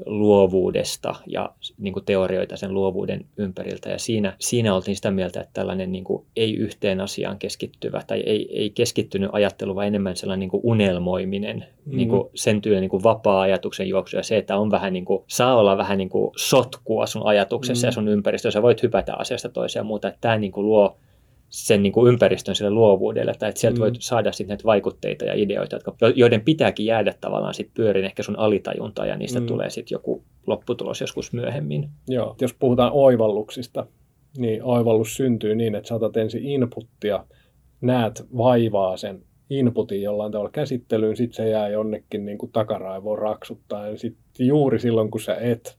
[0.07, 3.89] luovuudesta ja niin kuin teorioita sen luovuuden ympäriltä.
[3.89, 8.21] Ja siinä, siinä oltiin sitä mieltä, että tällainen niin kuin ei yhteen asiaan keskittyvä tai
[8.21, 11.97] ei, ei keskittynyt ajattelu, vaan enemmän sellainen niin kuin unelmoiminen, mm.
[11.97, 15.25] niin kuin sen työn niin kuin vapaa-ajatuksen juoksu ja se, että on vähän niin kuin,
[15.27, 17.89] saa olla vähän niin kuin sotkua sun ajatuksessa mm.
[17.89, 18.63] ja sun ympäristössä.
[18.63, 20.09] Voit hypätä asiasta toiseen ja muuta.
[20.09, 20.97] Että tämä niin kuin luo
[21.49, 23.81] sen niin kuin ympäristön sille luovuudelle, tai että sieltä mm.
[23.81, 28.23] voit saada sitten näitä vaikutteita ja ideoita, jotka, joiden pitääkin jäädä tavallaan sitten pyörin ehkä
[28.23, 29.47] sun alitajunta ja niistä mm.
[29.47, 31.89] tulee sitten joku lopputulos joskus myöhemmin.
[32.09, 33.87] Joo, jos puhutaan oivalluksista,
[34.39, 37.25] niin oivallus syntyy niin, että saatat ensin inputtia
[37.81, 43.89] näet vaivaa sen inputin jollain tavalla käsittelyyn, sitten se jää jonnekin niin kuin takaraivoon raksuttaa.
[43.89, 45.79] Ja sitten juuri silloin, kun sä et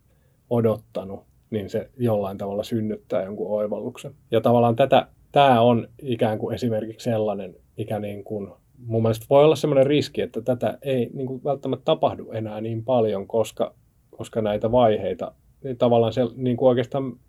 [0.49, 4.15] odottanut, niin se jollain tavalla synnyttää jonkun oivalluksen.
[4.31, 8.51] Ja tavallaan tätä, tämä on ikään kuin esimerkiksi sellainen, mikä niin kuin,
[8.85, 12.85] mun mielestä voi olla sellainen riski, että tätä ei niin kuin välttämättä tapahdu enää niin
[12.85, 13.75] paljon, koska,
[14.11, 15.31] koska näitä vaiheita,
[15.63, 17.19] niin tavallaan se niin kuin oikeastaan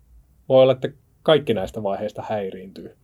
[0.49, 0.89] voi olla, että
[1.23, 2.95] kaikki näistä vaiheista häiriintyy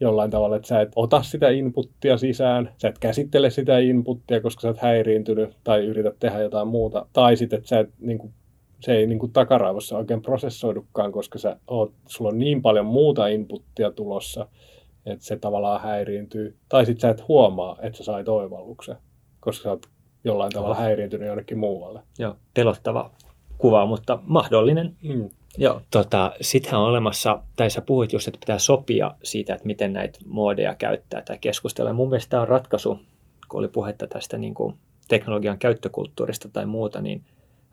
[0.00, 4.60] jollain tavalla, että sä et ota sitä inputtia sisään, sä et käsittele sitä inputtia, koska
[4.60, 8.32] sä et häiriintynyt tai yrität tehdä jotain muuta, tai sitten, että sä et, niin kuin,
[8.80, 13.26] se ei niin kuin takaraivossa oikein prosessoidukaan, koska sä oot, sulla on niin paljon muuta
[13.26, 14.48] inputtia tulossa,
[15.06, 16.56] että se tavallaan häiriintyy.
[16.68, 18.96] Tai sitten sä et huomaa, että sä sait oivalluksen,
[19.40, 19.86] koska sä oot
[20.24, 22.00] jollain tavalla häiriintynyt jonnekin muualle.
[22.18, 23.10] Joo, pelottava
[23.58, 24.96] kuva, mutta mahdollinen.
[25.02, 25.30] Mm.
[25.58, 29.92] Joo, tota, sittenhän on olemassa, tai sä puhuit just, että pitää sopia siitä, että miten
[29.92, 31.92] näitä muodeja käyttää tai keskustella.
[31.92, 32.98] Mun mielestä tämä on ratkaisu,
[33.48, 34.74] kun oli puhetta tästä niin kuin
[35.08, 37.24] teknologian käyttökulttuurista tai muuta, niin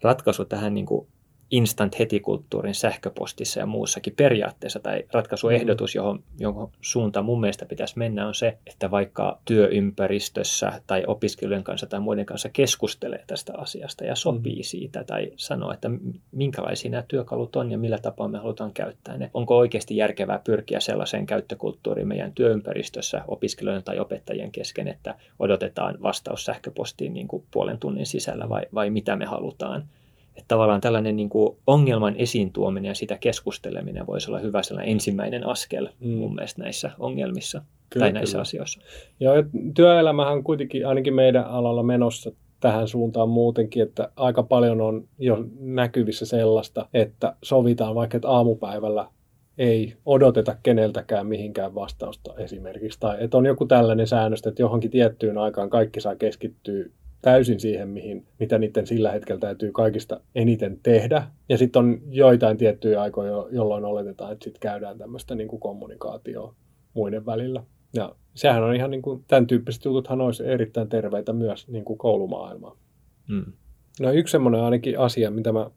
[0.03, 1.07] ratkaisu tähän niin kuin
[1.53, 5.97] instant heti-kulttuurin sähköpostissa ja muussakin periaatteessa tai ratkaisuehdotus, mm.
[5.97, 11.87] johon, johon suuntaan mun mielestä pitäisi mennä, on se, että vaikka työympäristössä tai opiskelijoiden kanssa
[11.87, 14.63] tai muiden kanssa keskustelee tästä asiasta ja sopii mm.
[14.63, 15.89] siitä tai sanoo, että
[16.31, 19.31] minkälaisia nämä työkalut on ja millä tapaa me halutaan käyttää ne.
[19.33, 26.45] Onko oikeasti järkevää pyrkiä sellaiseen käyttökulttuuriin meidän työympäristössä opiskelijoiden tai opettajien kesken, että odotetaan vastaus
[26.45, 29.87] sähköpostiin niin kuin puolen tunnin sisällä vai, vai mitä me halutaan
[30.35, 34.91] että tavallaan tällainen niin kuin ongelman esiin tuominen ja sitä keskusteleminen voisi olla hyvä sellainen
[34.91, 36.09] ensimmäinen askel mm.
[36.09, 38.41] mun mielestä näissä ongelmissa kyllä, tai näissä kyllä.
[38.41, 38.81] asioissa.
[39.19, 39.33] Joo,
[39.75, 45.45] työelämähän on kuitenkin ainakin meidän alalla menossa tähän suuntaan muutenkin, että aika paljon on jo
[45.59, 49.07] näkyvissä sellaista, että sovitaan vaikka, että aamupäivällä
[49.57, 52.99] ei odoteta keneltäkään mihinkään vastausta esimerkiksi.
[52.99, 56.85] Tai että on joku tällainen säännöstä, että johonkin tiettyyn aikaan kaikki saa keskittyä
[57.23, 61.23] täysin siihen, mihin, mitä niiden sillä hetkellä täytyy kaikista eniten tehdä.
[61.49, 66.55] Ja sitten on joitain tiettyjä aikoja, jolloin oletetaan, että sitten käydään tämmöistä niin kuin kommunikaatioa
[66.93, 67.63] muiden välillä.
[67.93, 71.97] Ja sehän on ihan niin kuin, tämän tyyppiset jututhan olisi erittäin terveitä myös niin kuin
[71.97, 72.77] koulumaailmaan.
[73.29, 73.45] Mm.
[73.99, 75.71] No yksi semmoinen ainakin asia, mitä mä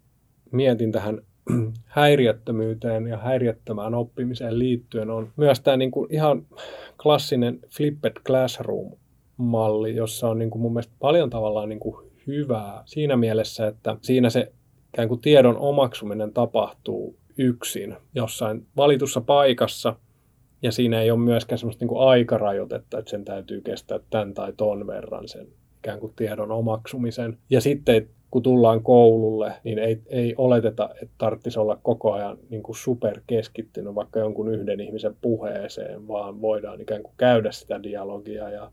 [0.50, 1.20] mietin tähän
[1.84, 6.46] häiriöttömyyteen ja häiriöttömään oppimiseen liittyen on myös tämä niin kuin ihan
[7.02, 8.92] klassinen flipped classroom
[9.36, 13.96] malli, jossa on niin kuin mun mielestä paljon tavallaan niin kuin hyvää siinä mielessä, että
[14.02, 14.52] siinä se
[14.94, 19.96] ikään kuin tiedon omaksuminen tapahtuu yksin jossain valitussa paikassa,
[20.62, 24.52] ja siinä ei ole myöskään semmoista niin kuin aikarajoitetta, että sen täytyy kestää tämän tai
[24.56, 25.46] ton verran sen
[25.78, 27.38] ikään kuin tiedon omaksumisen.
[27.50, 32.62] Ja sitten kun tullaan koululle, niin ei, ei oleteta, että tarvitsisi olla koko ajan niin
[32.62, 38.70] kuin superkeskittynyt vaikka jonkun yhden ihmisen puheeseen, vaan voidaan ikään kuin käydä sitä dialogia ja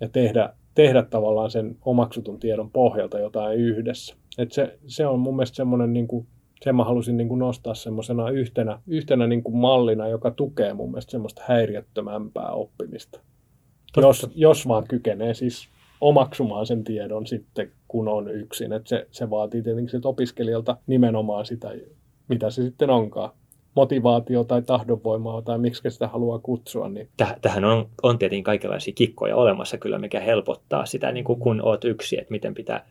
[0.00, 4.16] ja tehdä, tehdä tavallaan sen omaksutun tiedon pohjalta jotain yhdessä.
[4.38, 6.26] Et se, se on mun mielestä semmoinen, niin kuin,
[6.64, 10.90] sen mä halusin niin kuin nostaa semmoisena yhtenä, yhtenä niin kuin mallina, joka tukee mun
[10.90, 13.20] mielestä semmoista häiriöttömämpää oppimista.
[13.96, 15.68] Jos, jos vaan kykenee siis
[16.00, 18.72] omaksumaan sen tiedon sitten, kun on yksin.
[18.72, 21.74] Et se, se vaatii tietenkin sit opiskelijalta nimenomaan sitä,
[22.28, 23.30] mitä se sitten onkaan
[23.76, 26.88] motivaatio tai tahdonvoimaa tai miksi sitä haluaa kutsua.
[26.88, 27.08] Niin.
[27.42, 31.84] Tähän on, on tietenkin kaikenlaisia kikkoja olemassa kyllä, mikä helpottaa sitä, niin kuin kun oot
[31.84, 32.86] yksi, että miten, pitää,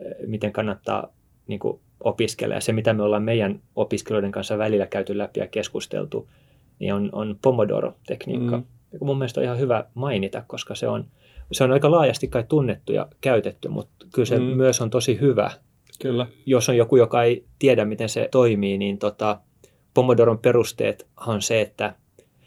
[0.00, 1.08] eh, miten kannattaa
[1.46, 2.54] niin kuin opiskella.
[2.54, 6.28] Ja se, mitä me ollaan meidän opiskelijoiden kanssa välillä käyty läpi ja keskusteltu,
[6.78, 8.56] niin on, on Pomodoro-tekniikka.
[8.56, 8.64] Mm.
[9.00, 11.04] Mun mielestä on ihan hyvä mainita, koska se on,
[11.52, 14.44] se on aika laajasti kai tunnettu ja käytetty, mutta kyllä se mm.
[14.44, 15.50] myös on tosi hyvä.
[16.02, 16.26] Kyllä.
[16.46, 19.40] Jos on joku, joka ei tiedä, miten se toimii, niin tota,
[19.96, 21.94] Pomodoron perusteet on se, että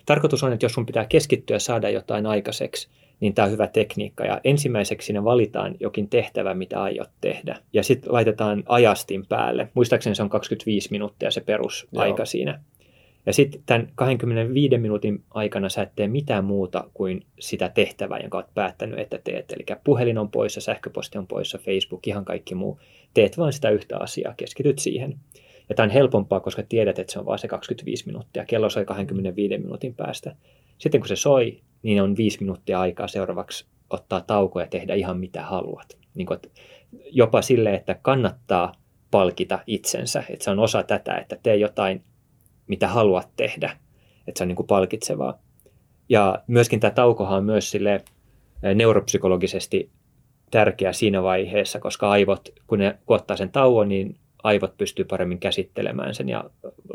[0.06, 3.68] tarkoitus on, että jos sun pitää keskittyä ja saada jotain aikaiseksi, niin tämä on hyvä
[3.68, 4.26] tekniikka.
[4.26, 7.58] Ja ensimmäiseksi sinne valitaan jokin tehtävä, mitä aiot tehdä.
[7.74, 9.70] Ja sitten laitetaan ajastin päälle.
[9.74, 12.26] Muistaakseni se on 25 minuuttia se perusaika Joo.
[12.26, 12.60] siinä.
[13.26, 18.38] Ja sitten tämän 25 minuutin aikana sä et tee mitään muuta kuin sitä tehtävää, jonka
[18.38, 19.52] olet päättänyt, että teet.
[19.52, 22.80] Eli puhelin on poissa, sähköposti on poissa, Facebook, ihan kaikki muu.
[23.14, 25.20] Teet vain sitä yhtä asiaa, keskityt siihen.
[25.70, 28.46] Ja tämä on helpompaa, koska tiedät, että se on vain se 25 minuuttia.
[28.46, 30.36] Kello soi 25 minuutin päästä.
[30.78, 35.20] Sitten kun se soi, niin on viisi minuuttia aikaa seuraavaksi ottaa tauko ja tehdä ihan
[35.20, 35.98] mitä haluat.
[36.16, 36.40] Niin kuin,
[37.12, 38.72] jopa sille, että kannattaa
[39.12, 40.24] palkita itsensä.
[40.30, 42.04] Että se on osa tätä, että tee jotain,
[42.68, 43.78] mitä haluat tehdä.
[44.28, 45.40] Että se on niin kuin palkitsevaa.
[46.10, 48.04] Ja myöskin tämä taukohan on myös sille
[48.76, 49.90] neuropsykologisesti
[50.52, 55.40] tärkeä siinä vaiheessa, koska aivot, kun ne kun ottaa sen tauon, niin aivot pystyy paremmin
[55.40, 56.44] käsittelemään sen ja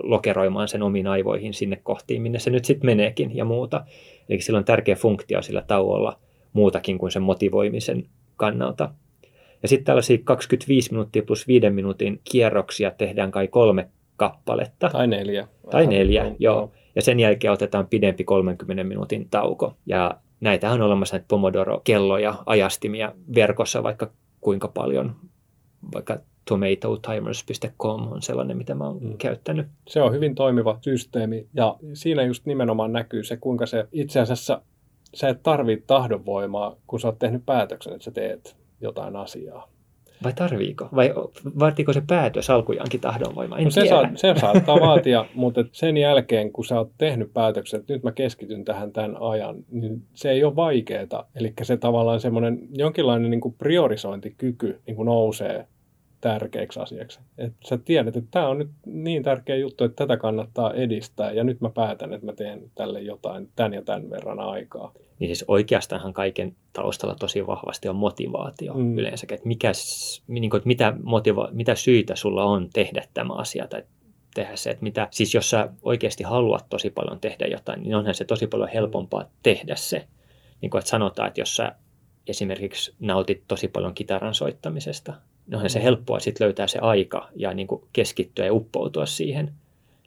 [0.02, 3.84] lokeroimaan sen omiin aivoihin sinne kohtiin, minne se nyt sitten meneekin ja muuta.
[4.28, 6.18] Eli sillä on tärkeä funktio sillä tauolla
[6.52, 8.90] muutakin kuin sen motivoimisen kannalta.
[9.62, 14.90] Ja sitten tällaisia 25 minuuttia plus 5 minuutin kierroksia tehdään kai kolme kappaletta.
[14.90, 15.48] Tai neljä.
[15.70, 16.72] Tai neljä, no, joo.
[16.94, 19.76] Ja sen jälkeen otetaan pidempi 30 minuutin tauko.
[19.86, 25.16] Ja näitä on olemassa näitä Pomodoro-kelloja, ajastimia verkossa vaikka kuinka paljon.
[25.94, 29.18] Vaikka tomatotimers.com on sellainen, mitä mä oon mm.
[29.18, 29.66] käyttänyt.
[29.88, 34.62] Se on hyvin toimiva systeemi ja siinä just nimenomaan näkyy se, kuinka se itse asiassa
[35.14, 39.74] sä et tarvitse tahdonvoimaa, kun sä oot tehnyt päätöksen, että sä teet jotain asiaa.
[40.24, 40.88] Vai tarviiko?
[40.94, 41.14] Vai
[41.58, 43.58] vaatiiko se päätös alkujaankin tahdonvoimaa?
[43.58, 47.80] En no se, saa, se saattaa vaatia, mutta sen jälkeen, kun sä oot tehnyt päätöksen,
[47.80, 51.28] että nyt mä keskityn tähän tämän ajan, niin se ei ole vaikeaa.
[51.34, 55.66] Eli se tavallaan semmoinen jonkinlainen niin kuin priorisointikyky niin kuin nousee
[56.24, 57.20] tärkeäksi asiaksi.
[57.38, 61.44] Että sä tiedät, että tämä on nyt niin tärkeä juttu, että tätä kannattaa edistää ja
[61.44, 64.92] nyt mä päätän, että mä teen tälle jotain tämän ja tämän verran aikaa.
[65.18, 68.98] Niin siis oikeastaanhan kaiken taustalla tosi vahvasti on motivaatio mm.
[68.98, 69.72] yleensä, että, mikä,
[70.26, 73.82] niin kuin, että mitä, motiva- mitä syitä sulla on tehdä tämä asia tai
[74.34, 78.14] tehdä se, että mitä, siis jos sä oikeasti haluat tosi paljon tehdä jotain, niin onhan
[78.14, 80.08] se tosi paljon helpompaa tehdä se.
[80.60, 81.72] Niin kuin, että sanotaan, että jos sä
[82.26, 85.14] esimerkiksi nautit tosi paljon kitaran soittamisesta,
[85.52, 85.82] onhan se mm.
[85.82, 89.52] helppoa sitten löytää se aika ja niin kuin keskittyä ja uppoutua siihen.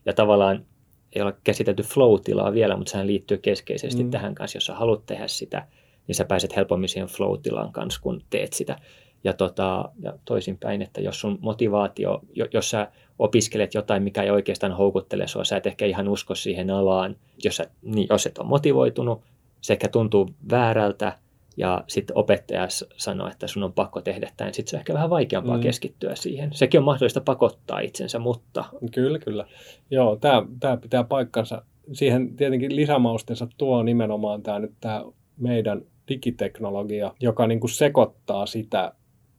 [0.06, 0.66] Ja tavallaan
[1.14, 4.12] ei ole käsitelty flow-tilaa vielä, mutta sehän liittyy keskeisesti mm.
[4.12, 4.58] tähän kanssa.
[4.58, 5.68] Jos sä haluat tehdä sitä,
[6.08, 8.78] niin sä pääset helpommin siihen flow-tilaan kanssa, kun teet sitä.
[9.24, 12.22] Ja, tota, ja toisinpäin, että jos sun motivaatio,
[12.54, 16.70] jos sä opiskelet jotain, mikä ei oikeastaan houkuttele sua, sä et ehkä ihan usko siihen
[16.70, 19.22] alaan, jos, sä, niin jos et ole motivoitunut,
[19.62, 21.18] se ehkä tuntuu väärältä,
[21.58, 22.68] ja sitten opettaja
[22.98, 25.64] sanoo, että sun on pakko tehdä tämä, sitten se on ehkä vähän vaikeampaa mm.
[25.64, 26.54] keskittyä siihen.
[26.54, 28.66] Sekin on mahdollista pakottaa itsensä, mutta...
[28.94, 29.46] Kyllä, kyllä.
[29.92, 31.62] Joo, tämä, tämä pitää paikkansa.
[31.94, 35.04] Siihen tietenkin lisämaustensa tuo nimenomaan tämä nyt tämä
[35.38, 38.94] meidän digiteknologia, joka niin kuin sekoittaa sitä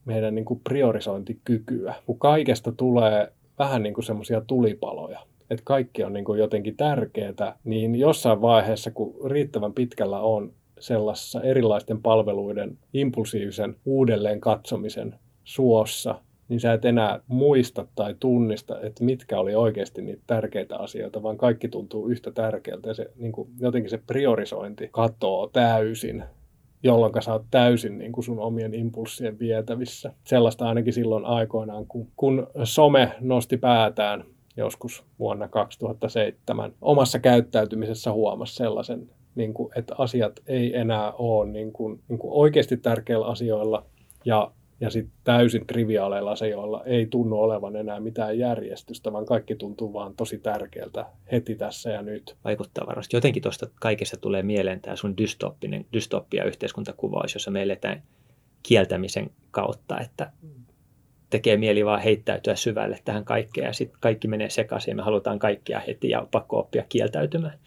[0.04, 1.94] meidän niin kuin priorisointikykyä.
[2.06, 7.58] Kun kaikesta tulee vähän niin kuin semmoisia tulipaloja, että kaikki on niin kuin jotenkin tärkeää,
[7.64, 15.14] niin jossain vaiheessa, kun riittävän pitkällä on sellaisessa erilaisten palveluiden impulsiivisen uudelleen katsomisen
[15.44, 16.14] suossa,
[16.48, 21.36] niin sä et enää muista tai tunnista, että mitkä oli oikeasti niitä tärkeitä asioita, vaan
[21.36, 26.24] kaikki tuntuu yhtä tärkeältä ja se, niin kuin, jotenkin se priorisointi katoo täysin,
[26.82, 30.12] jolloin sä oot täysin niin kuin sun omien impulssien vietävissä.
[30.24, 34.24] Sellaista ainakin silloin aikoinaan, kun, kun some nosti päätään
[34.56, 41.72] joskus vuonna 2007 omassa käyttäytymisessä huomasi sellaisen niin kuin, että asiat ei enää ole niin
[41.72, 43.86] kuin, niin kuin oikeasti tärkeillä asioilla
[44.24, 49.92] ja, ja sitten täysin triviaaleilla asioilla ei tunnu olevan enää mitään järjestystä, vaan kaikki tuntuu
[49.92, 52.36] vaan tosi tärkeältä heti tässä ja nyt.
[52.44, 53.16] Vaikuttaa varmasti.
[53.16, 58.02] Jotenkin tuosta kaikessa tulee mieleen tämä sun dystoppinen, dystopia yhteiskuntakuvaus, jossa me eletään
[58.62, 60.32] kieltämisen kautta, että
[61.30, 65.38] tekee mieli vaan heittäytyä syvälle tähän kaikkeen ja sitten kaikki menee sekaisin ja me halutaan
[65.38, 67.58] kaikkia heti ja pakko oppia kieltäytymään.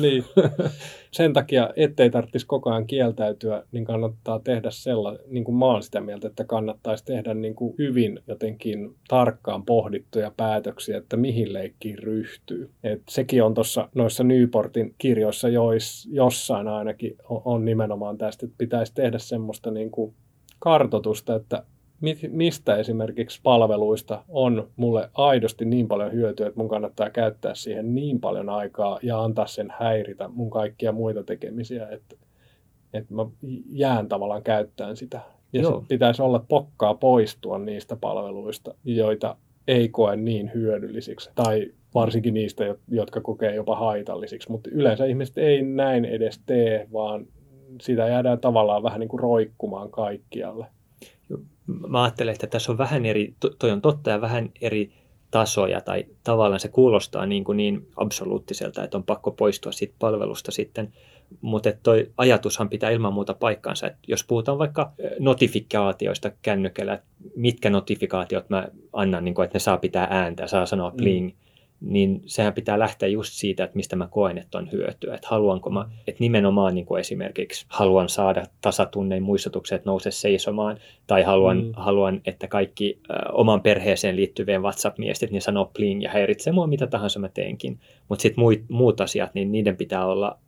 [0.00, 0.24] Niin.
[1.10, 5.82] Sen takia, ettei tarvitsisi koko ajan kieltäytyä, niin kannattaa tehdä sellainen, niin kuin mä oon
[5.82, 11.98] sitä mieltä, että kannattaisi tehdä niin kuin hyvin jotenkin tarkkaan pohdittuja päätöksiä, että mihin leikkiin
[11.98, 12.70] ryhtyy.
[12.84, 18.58] Et sekin on tuossa noissa Newportin kirjoissa jois, jossain ainakin on, on nimenomaan tästä, että
[18.58, 20.14] pitäisi tehdä semmoista niin kuin
[20.58, 21.62] kartotusta, että
[22.30, 28.20] mistä esimerkiksi palveluista on mulle aidosti niin paljon hyötyä, että mun kannattaa käyttää siihen niin
[28.20, 32.16] paljon aikaa ja antaa sen häiritä mun kaikkia muita tekemisiä, että,
[32.92, 33.26] että mä
[33.72, 35.20] jään tavallaan käyttämään sitä.
[35.52, 35.84] Ja Joo.
[35.88, 39.36] pitäisi olla pokkaa poistua niistä palveluista, joita
[39.68, 41.30] ei koe niin hyödyllisiksi.
[41.34, 44.50] Tai varsinkin niistä, jotka kokee jopa haitallisiksi.
[44.50, 47.26] Mutta yleensä ihmiset ei näin edes tee, vaan
[47.80, 50.66] sitä jäädään tavallaan vähän niin kuin roikkumaan kaikkialle
[51.88, 54.92] mä ajattelen, että tässä on vähän eri, toi on totta ja vähän eri
[55.30, 60.50] tasoja tai tavallaan se kuulostaa niin, kuin niin absoluuttiselta, että on pakko poistua siitä palvelusta
[60.52, 60.92] sitten.
[61.40, 63.86] Mutta toi ajatushan pitää ilman muuta paikkaansa.
[63.86, 67.02] että jos puhutaan vaikka notifikaatioista kännykällä,
[67.36, 71.47] mitkä notifikaatiot mä annan, niin kuin, että ne saa pitää ääntä, saa sanoa bling, mm
[71.80, 75.14] niin sehän pitää lähteä just siitä, että mistä mä koen, että on hyötyä.
[75.14, 81.22] Että haluanko mä, että nimenomaan niin kuin esimerkiksi haluan saada tasatunneen muistutukset nouse seisomaan, tai
[81.22, 81.72] haluan, mm.
[81.76, 86.86] haluan että kaikki äh, oman perheeseen liittyvien WhatsApp-miestit, niin sanoo pling ja häiritsee mua mitä
[86.86, 87.80] tahansa mä teenkin.
[88.08, 90.38] Mutta sitten muut, muut asiat, niin niiden pitää olla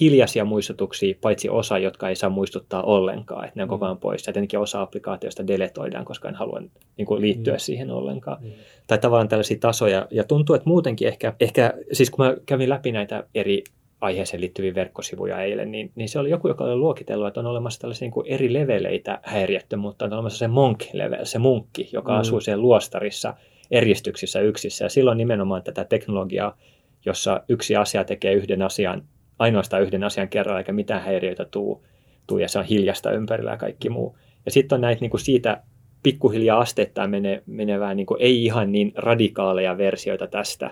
[0.00, 4.26] hiljaisia muistutuksia, paitsi osa, jotka ei saa muistuttaa ollenkaan, että ne on koko ajan pois.
[4.26, 6.62] Ja tietenkin osa applikaatioista deletoidaan, koska en halua
[6.96, 7.58] niin kuin, liittyä mm.
[7.58, 8.42] siihen ollenkaan.
[8.42, 8.50] Mm.
[8.86, 10.06] Tai tavallaan tällaisia tasoja.
[10.10, 13.64] Ja tuntuu, että muutenkin ehkä, ehkä, siis kun mä kävin läpi näitä eri
[14.00, 17.80] aiheeseen liittyviä verkkosivuja eilen, niin, niin se oli joku, joka oli luokitellut, että on olemassa
[17.80, 20.04] tällaisia niin kuin eri leveleitä häiriöttömyyttä.
[20.04, 22.18] On olemassa se monk-level, se munkki, joka mm.
[22.18, 23.34] asuu siellä luostarissa
[23.70, 24.84] eristyksissä yksissä.
[24.84, 26.56] Ja silloin nimenomaan tätä teknologiaa,
[27.06, 29.02] jossa yksi asia tekee yhden asian,
[29.38, 31.86] ainoastaan yhden asian kerralla, eikä mitään häiriöitä tuu,
[32.26, 34.18] tuu ja se on hiljasta ympärillä ja kaikki muu.
[34.44, 35.62] Ja sitten on näitä niin kuin siitä
[36.02, 40.70] pikkuhiljaa asteittain mene, menevää, niin kuin ei ihan niin radikaaleja versioita tästä.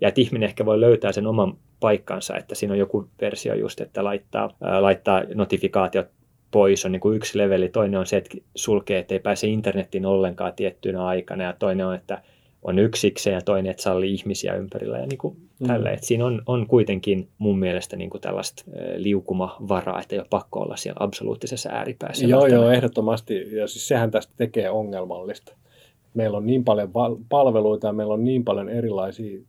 [0.00, 3.80] Ja että ihminen ehkä voi löytää sen oman paikkansa, että siinä on joku versio just,
[3.80, 6.06] että laittaa, ää, laittaa notifikaatiot
[6.50, 7.68] pois on niin kuin yksi leveli.
[7.68, 11.44] Toinen on se, että sulkee, että ei pääse internetin ollenkaan tiettynä aikana.
[11.44, 12.22] Ja toinen on, että
[12.62, 15.66] on yksikseen ja toinen, että sallii ihmisiä ympärillä ja niin kuin mm.
[15.66, 15.90] tälle.
[15.90, 18.64] Et siinä on, on kuitenkin mun mielestä niin kuin tällaista
[18.96, 22.26] liukumavaraa, että ei ole pakko olla siellä absoluuttisessa ääripäässä.
[22.26, 23.56] Joo, joo, ehdottomasti.
[23.56, 25.56] Ja siis sehän tästä tekee ongelmallista.
[26.14, 26.92] Meillä on niin paljon
[27.28, 29.40] palveluita ja meillä on niin paljon erilaisia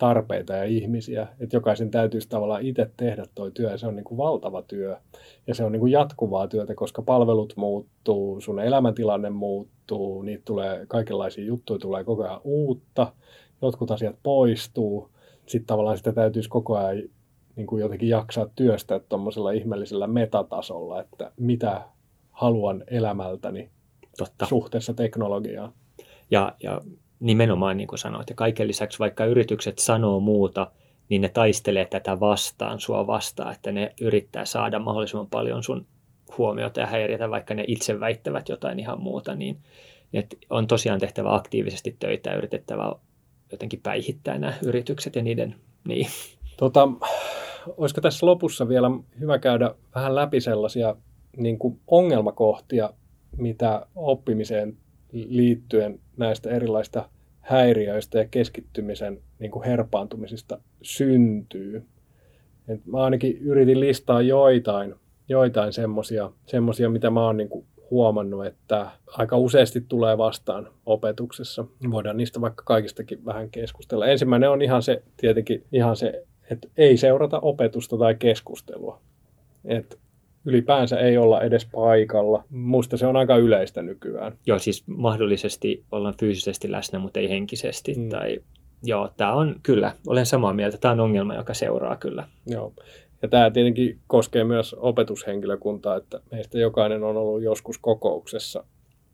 [0.00, 4.04] tarpeita ja ihmisiä, että jokaisen täytyisi tavallaan itse tehdä tuo työ, ja se on niin
[4.04, 4.96] kuin valtava työ,
[5.46, 10.86] ja se on niin kuin jatkuvaa työtä, koska palvelut muuttuu, sun elämäntilanne muuttuu, niitä tulee,
[10.86, 13.12] kaikenlaisia juttuja tulee koko ajan uutta,
[13.62, 15.10] jotkut asiat poistuu,
[15.46, 17.02] sitten tavallaan sitä täytyisi koko ajan
[17.56, 21.82] niin kuin jotenkin jaksaa työstää tuommoisella ihmeellisellä metatasolla, että mitä
[22.30, 23.70] haluan elämältäni
[24.18, 24.46] Totta.
[24.46, 25.72] suhteessa teknologiaan.
[26.30, 26.80] Ja, ja
[27.20, 28.28] nimenomaan niin kuin sanoit.
[28.30, 30.70] Ja kaiken lisäksi vaikka yritykset sanoo muuta,
[31.08, 35.86] niin ne taistelee tätä vastaan, sua vastaan, että ne yrittää saada mahdollisimman paljon sun
[36.38, 39.58] huomiota ja häiritä, vaikka ne itse väittävät jotain ihan muuta, niin
[40.12, 42.92] että on tosiaan tehtävä aktiivisesti töitä ja yritettävä
[43.52, 45.54] jotenkin päihittää nämä yritykset ja niiden,
[45.84, 46.06] niin.
[46.56, 46.88] Tota,
[47.76, 48.90] olisiko tässä lopussa vielä
[49.20, 50.96] hyvä käydä vähän läpi sellaisia
[51.36, 52.92] niin kuin ongelmakohtia,
[53.36, 54.76] mitä oppimiseen
[55.12, 57.08] liittyen näistä erilaista
[57.40, 61.86] häiriöistä ja keskittymisen niin kuin herpaantumisista syntyy.
[62.68, 64.94] Et mä ainakin yritin listaa joitain,
[65.28, 71.64] joitain semmosia, semmosia, mitä mä oon niin kuin huomannut, että aika useasti tulee vastaan opetuksessa.
[71.90, 74.06] Voidaan niistä vaikka kaikistakin vähän keskustella.
[74.06, 79.00] Ensimmäinen on ihan se, tietenkin ihan se, että ei seurata opetusta tai keskustelua.
[79.64, 79.98] Et
[80.44, 82.44] ylipäänsä ei olla edes paikalla.
[82.50, 84.38] Musta se on aika yleistä nykyään.
[84.46, 87.94] Joo, siis mahdollisesti ollaan fyysisesti läsnä, mutta ei henkisesti.
[87.94, 88.08] Mm.
[88.08, 88.38] Tai,
[88.82, 92.28] joo, tämä on kyllä, olen samaa mieltä, tämä on ongelma, joka seuraa kyllä.
[92.46, 92.72] Joo.
[93.22, 98.64] Ja tämä tietenkin koskee myös opetushenkilökuntaa, että meistä jokainen on ollut joskus kokouksessa,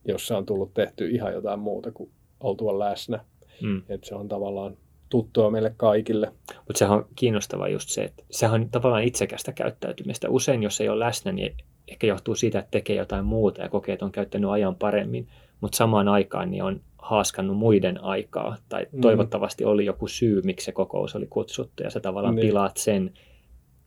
[0.04, 2.10] jossa on tullut tehty ihan jotain muuta kuin
[2.40, 3.24] oltua läsnä.
[3.62, 3.82] Mm.
[3.88, 4.76] Että se on tavallaan
[5.08, 6.32] tuttua meille kaikille.
[6.56, 10.30] Mutta sehän on kiinnostava just se, että sehän on tavallaan itsekästä käyttäytymistä.
[10.30, 11.56] Usein, jos ei ole läsnä, niin
[11.88, 15.28] ehkä johtuu siitä, että tekee jotain muuta ja kokee, että on käyttänyt ajan paremmin,
[15.60, 19.00] mutta samaan aikaan niin on haaskannut muiden aikaa, tai mm.
[19.00, 22.46] toivottavasti oli joku syy, miksi se kokous oli kutsuttu, ja sä tavallaan niin.
[22.46, 23.12] pilaat sen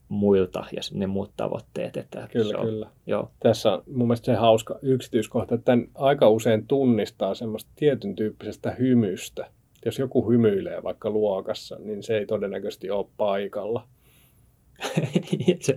[0.09, 1.97] muilta ja ne muut tavoitteet.
[1.97, 2.89] Että kyllä, on, kyllä.
[3.07, 3.31] Joo.
[3.39, 8.71] Tässä on mun mielestä se hauska yksityiskohta, että tämän aika usein tunnistaa semmoista tietyn tyyppisestä
[8.71, 9.51] hymystä,
[9.85, 13.87] jos joku hymyilee vaikka luokassa, niin se ei todennäköisesti ole paikalla.
[15.59, 15.73] se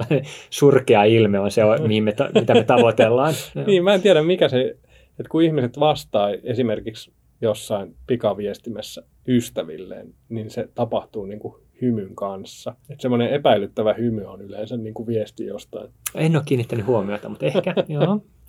[0.51, 3.35] surkea ilme on se, mihin me ta- mitä me tavoitellaan.
[3.67, 4.77] niin, mä en tiedä mikä se,
[5.11, 12.75] että kun ihmiset vastaa esimerkiksi jossain pikaviestimessä ystävilleen, niin se tapahtuu niin kuin hymyn kanssa.
[12.91, 15.89] Että semmoinen epäilyttävä hymy on yleensä niin kuin viesti jostain.
[16.15, 18.21] En ole kiinnittänyt huomiota, mutta ehkä, joo.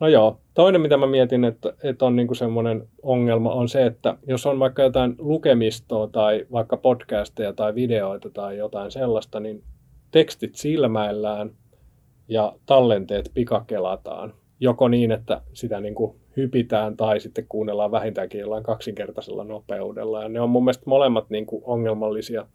[0.00, 0.40] No joo.
[0.54, 4.58] Toinen, mitä mä mietin, että, että on niin semmoinen ongelma, on se, että jos on
[4.58, 9.62] vaikka jotain lukemistoa tai vaikka podcasteja tai videoita tai jotain sellaista, niin
[10.10, 11.50] tekstit silmäillään
[12.28, 14.34] ja tallenteet pikakelataan.
[14.60, 20.22] Joko niin, että sitä niin kuin hypitään tai sitten kuunnellaan vähintäänkin jollain kaksinkertaisella nopeudella.
[20.22, 22.46] Ja ne on mun mielestä molemmat niin kuin ongelmallisia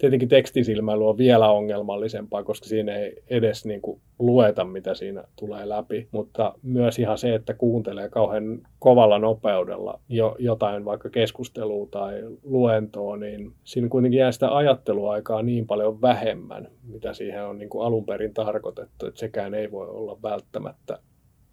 [0.00, 5.68] tietenkin tekstisilmäily on vielä ongelmallisempaa, koska siinä ei edes niin kuin lueta, mitä siinä tulee
[5.68, 6.08] läpi.
[6.12, 13.16] Mutta myös ihan se, että kuuntelee kauhean kovalla nopeudella jo, jotain vaikka keskustelua tai luentoa,
[13.16, 18.06] niin siinä kuitenkin jää sitä ajatteluaikaa niin paljon vähemmän, mitä siihen on niin kuin alun
[18.06, 20.98] perin tarkoitettu, että sekään ei voi olla välttämättä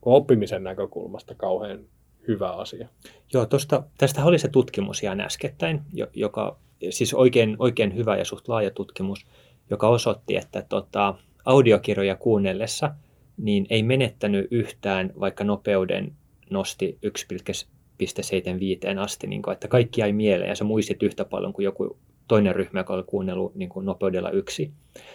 [0.05, 1.79] oppimisen näkökulmasta kauhean
[2.27, 2.87] hyvä asia.
[3.33, 5.81] Joo, tosta, tästä oli se tutkimus ihan äskettäin,
[6.13, 6.59] joka
[6.89, 9.25] siis oikein, oikein hyvä ja suht laaja tutkimus,
[9.69, 11.15] joka osoitti, että tota,
[11.45, 12.93] audiokirjoja kuunnellessa
[13.37, 16.15] niin ei menettänyt yhtään, vaikka nopeuden
[16.49, 21.63] nosti 1,75 asti, niin kuin, että kaikki jäi mieleen ja sä muistit yhtä paljon kuin
[21.63, 21.97] joku
[22.27, 24.71] toinen ryhmä, joka oli kuunnellut niin kuin nopeudella yksi.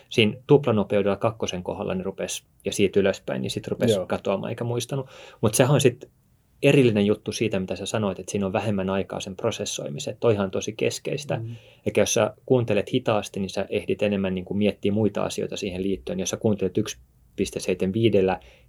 [0.09, 4.07] Siinä tuplanopeudella kakkosen kohdalla ne rupesi, ja siitä ylöspäin, niin sitten rupesi Joo.
[4.07, 5.07] katoamaan eikä muistanut.
[5.41, 6.11] Mutta sehän on sitten
[6.63, 10.17] erillinen juttu siitä, mitä sä sanoit, että siinä on vähemmän aikaa sen prosessoimiseen.
[10.21, 11.37] Toihan on tosi keskeistä.
[11.37, 11.47] Mm.
[11.87, 15.83] Eli jos sä kuuntelet hitaasti, niin sä ehdit enemmän niin kuin miettiä muita asioita siihen
[15.83, 16.21] liittyen.
[16.21, 16.85] Jos sä kuuntelet 1,75,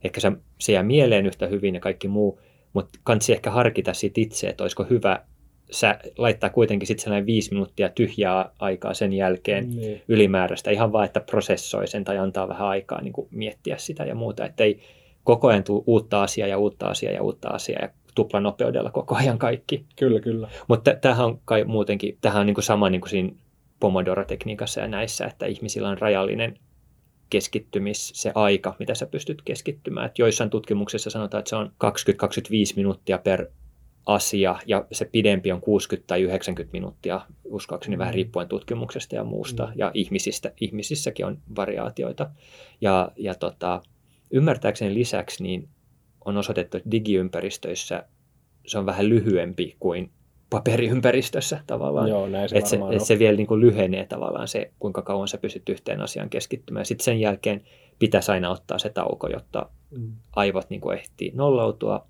[0.04, 2.40] ehkä sä, se jää mieleen yhtä hyvin ja kaikki muu,
[2.74, 5.26] mutta kansi ehkä harkita sit itse, että olisiko hyvä
[5.72, 10.02] sä laittaa kuitenkin sitten sellainen viisi minuuttia tyhjää aikaa sen jälkeen niin.
[10.08, 14.16] ylimääräistä, ihan vaan, että prosessoi sen tai antaa vähän aikaa niin kuin miettiä sitä ja
[14.16, 14.80] muuta, että ei
[15.24, 19.38] koko ajan tule uutta asiaa ja uutta asiaa ja uutta asiaa ja tuplanopeudella koko ajan
[19.38, 19.86] kaikki.
[19.96, 20.50] Kyllä, kyllä.
[20.68, 23.30] Mutta tämähän on kai muutenkin, tämähän on niin kuin sama niin kuin siinä
[23.80, 26.58] Pomodoro-tekniikassa ja näissä, että ihmisillä on rajallinen
[27.30, 30.06] keskittymis, se aika, mitä sä pystyt keskittymään.
[30.06, 31.88] Et joissain tutkimuksissa sanotaan, että se on 20-25
[32.76, 33.48] minuuttia per
[34.06, 38.00] asia ja se pidempi on 60 tai 90 minuuttia, uskoakseni mm.
[38.00, 39.66] vähän riippuen tutkimuksesta ja muusta.
[39.66, 39.72] Mm.
[39.76, 42.30] Ja ihmisistä, ihmisissäkin on variaatioita.
[42.82, 43.82] Ja, ja tota,
[44.34, 45.70] ymmärtääkseni lisäksi niin
[46.26, 48.06] on osoitettu, että digiympäristöissä
[48.68, 50.12] se on vähän lyhyempi kuin
[50.50, 52.10] paperiympäristössä tavallaan.
[52.10, 55.28] Joo, näin se, että se, että se vielä niin kuin lyhenee tavallaan se, kuinka kauan
[55.28, 56.86] sä pystyt yhteen asiaan keskittymään.
[56.86, 57.62] Sitten sen jälkeen
[58.00, 60.12] pitäisi aina ottaa se tauko, jotta mm.
[60.36, 62.08] aivot niin kuin ehtii nolloutua,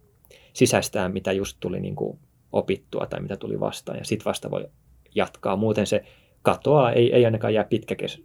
[0.54, 2.20] sisäistää, mitä just tuli niin kuin
[2.52, 4.68] opittua tai mitä tuli vastaan, ja sitten vasta voi
[5.16, 5.56] jatkaa.
[5.56, 6.04] Muuten se
[6.42, 8.24] katoaa, ei, ei ainakaan jää pitkäkes,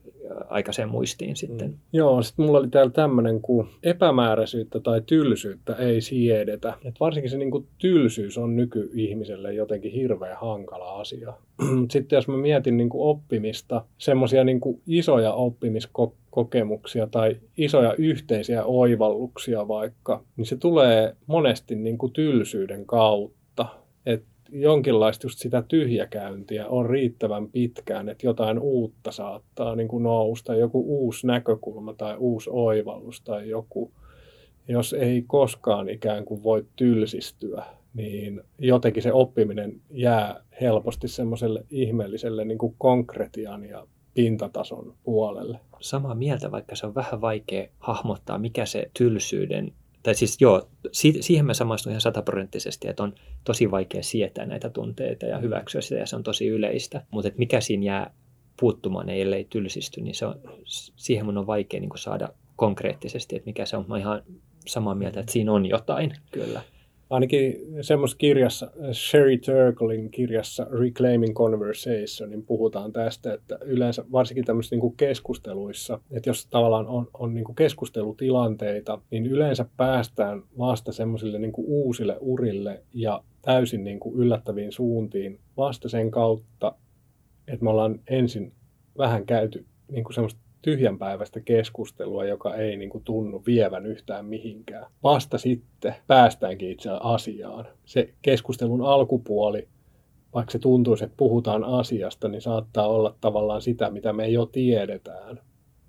[0.48, 1.68] aikaiseen muistiin sitten.
[1.68, 1.76] Mm.
[1.92, 6.74] Joo, sitten mulla oli täällä tämmöinen, kun epämääräisyyttä tai tylsyyttä ei siedetä.
[6.84, 11.32] Et varsinkin se niin kuin, tylsyys on nykyihmiselle jotenkin hirveän hankala asia.
[11.92, 19.68] sitten jos mä mietin niin kuin, oppimista, semmoisia niin isoja oppimiskokemuksia tai isoja yhteisiä oivalluksia
[19.68, 23.66] vaikka, niin se tulee monesti niin kuin, tylsyyden kautta.
[24.06, 30.54] Että jonkinlaista just sitä tyhjäkäyntiä on riittävän pitkään, että jotain uutta saattaa niin kuin nousta,
[30.54, 33.92] joku uusi näkökulma tai uusi oivallus tai joku,
[34.68, 42.44] jos ei koskaan ikään kuin voi tylsistyä, niin jotenkin se oppiminen jää helposti semmoiselle ihmeelliselle
[42.44, 45.60] niin kuin konkretian ja pintatason puolelle.
[45.80, 49.72] Samaa mieltä, vaikka se on vähän vaikea hahmottaa, mikä se tylsyyden
[50.08, 54.70] tai siis joo, si- siihen mä samastun ihan sataprosenttisesti, että on tosi vaikea sietää näitä
[54.70, 57.02] tunteita ja hyväksyä sitä ja se on tosi yleistä.
[57.10, 58.14] Mutta mikä siinä jää
[58.60, 60.40] puuttumaan, ellei tylsisty, niin se on,
[60.96, 63.84] siihen mun on vaikea niin saada konkreettisesti, että mikä se on.
[63.88, 64.22] Mä ihan
[64.66, 66.62] samaa mieltä, että siinä on jotain kyllä
[67.10, 74.76] ainakin semmoisessa kirjassa, Sherry Turklein kirjassa Reclaiming Conversation, niin puhutaan tästä, että yleensä varsinkin tämmöisissä
[74.76, 81.52] niin keskusteluissa, että jos tavallaan on, on niin keskustelutilanteita, niin yleensä päästään vasta semmoisille niin
[81.56, 86.74] uusille urille ja täysin niin kuin yllättäviin suuntiin vasta sen kautta,
[87.48, 88.52] että me ollaan ensin
[88.98, 94.86] vähän käyty niin kuin semmoista tyhjänpäiväistä keskustelua, joka ei niin kuin, tunnu vievän yhtään mihinkään.
[95.02, 97.66] Vasta sitten päästäänkin itse asiaan.
[97.84, 99.68] Se keskustelun alkupuoli,
[100.34, 105.40] vaikka se tuntuisi, että puhutaan asiasta, niin saattaa olla tavallaan sitä, mitä me jo tiedetään.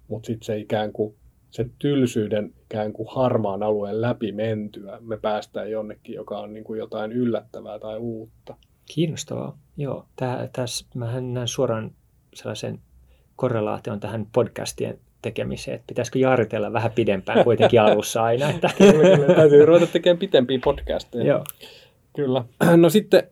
[0.08, 1.16] Mutta sitten se ikään kuin
[1.52, 6.80] se tylsyyden ikään kuin harmaan alueen läpi mentyä, me päästään jonnekin, joka on niin kuin
[6.80, 8.56] jotain yllättävää tai uutta.
[8.94, 9.58] Kiinnostavaa.
[9.78, 10.06] Joo,
[10.54, 11.92] tässä mä näen suoraan
[12.34, 12.80] sellaisen
[13.40, 18.50] korrelaation tähän podcastien tekemiseen, että pitäisikö jaaritella vähän pidempään kuitenkin alussa aina.
[18.50, 18.70] Että...
[19.36, 21.26] täytyy ruveta tekemään pitempiä podcasteja.
[21.26, 21.44] Joo.
[22.16, 22.46] Kyllä.
[22.78, 23.24] No sitten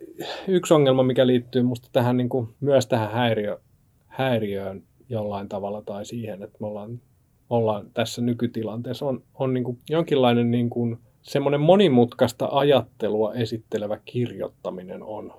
[0.47, 3.59] yksi ongelma, mikä liittyy musta tähän niin kuin, myös tähän häiriö,
[4.07, 7.01] häiriöön jollain tavalla tai siihen, että me ollaan,
[7.49, 15.03] ollaan tässä nykytilanteessa, on, on niin kuin jonkinlainen niin kuin, semmoinen monimutkaista ajattelua esittelevä kirjoittaminen
[15.03, 15.33] on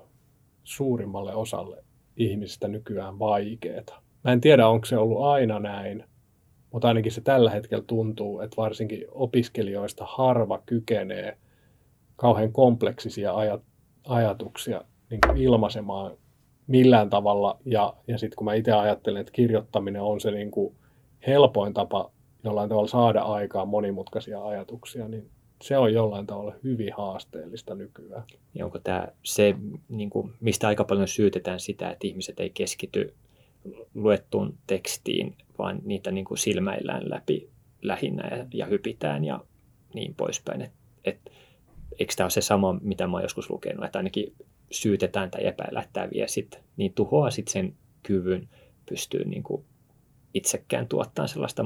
[0.63, 1.83] suurimmalle osalle
[2.17, 4.08] ihmisistä nykyään vaikeaa.
[4.23, 6.03] Mä en tiedä, onko se ollut aina näin,
[6.71, 11.37] mutta ainakin se tällä hetkellä tuntuu, että varsinkin opiskelijoista harva kykenee
[12.15, 13.61] kauhean kompleksisia ajat,
[14.07, 16.17] ajatuksia niin ilmaisemaan
[16.67, 17.59] millään tavalla.
[17.65, 20.75] Ja, ja sitten kun mä itse ajattelen, että kirjoittaminen on se niin kuin
[21.27, 22.11] helpoin tapa
[22.43, 25.29] jollain tavalla saada aikaan monimutkaisia ajatuksia, niin
[25.61, 28.23] se on jollain tavalla hyvin haasteellista nykyään.
[28.53, 29.55] Ja onko tämä se,
[29.89, 33.13] niin kuin, mistä aika paljon syytetään sitä, että ihmiset ei keskity
[33.93, 37.49] luettuun tekstiin, vaan niitä niin kuin silmäillään läpi
[37.81, 39.43] lähinnä ja, ja hypitään ja
[39.93, 40.61] niin poispäin.
[40.61, 40.71] Et,
[41.05, 41.31] et,
[41.99, 44.33] eikö tämä ole se sama, mitä mä oon joskus lukenut, että ainakin
[44.71, 48.49] syytetään tai epäillä, että tämä vie sit, niin tuhoaa sit sen kyvyn
[48.89, 49.65] pystyy niin kuin
[50.33, 51.65] itsekään tuottaa sellaista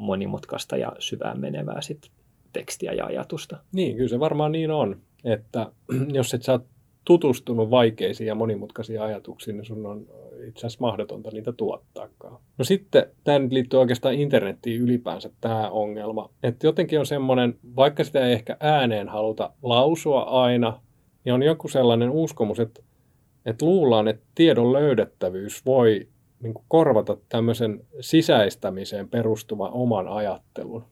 [0.00, 2.10] monimutkaista ja syvään menevää sit
[2.52, 3.58] tekstiä ja ajatusta.
[3.72, 5.72] Niin, kyllä se varmaan niin on, että
[6.18, 6.60] jos et sä
[7.04, 10.06] tutustunut vaikeisiin ja monimutkaisiin ajatuksiin, niin sun on
[10.48, 12.38] itse asiassa mahdotonta niitä tuottaakaan.
[12.58, 18.04] No sitten tämä nyt liittyy oikeastaan internettiin ylipäänsä tämä ongelma, että jotenkin on semmoinen, vaikka
[18.04, 20.80] sitä ei ehkä ääneen haluta lausua aina,
[21.24, 22.82] niin on joku sellainen uskomus, että,
[23.46, 26.08] että luullaan, että tiedon löydettävyys voi
[26.42, 30.84] niin kuin korvata tämmöisen sisäistämiseen perustuvan oman ajattelun.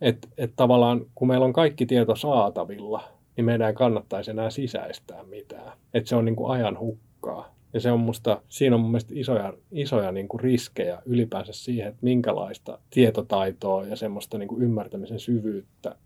[0.00, 3.02] Että et tavallaan kun meillä on kaikki tieto saatavilla,
[3.36, 5.72] niin meidän ei kannattaisi enää sisäistää mitään.
[5.94, 7.54] Että se on niin kuin ajan hukkaa.
[7.72, 11.88] Ja se on musta, siinä on mun mielestä isoja, isoja niin kuin riskejä ylipäänsä siihen,
[11.88, 15.96] että minkälaista tietotaitoa ja semmoista niin kuin ymmärtämisen syvyyttä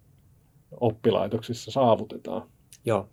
[0.81, 2.49] oppilaitoksissa saavutetaan.
[2.85, 3.09] Joo,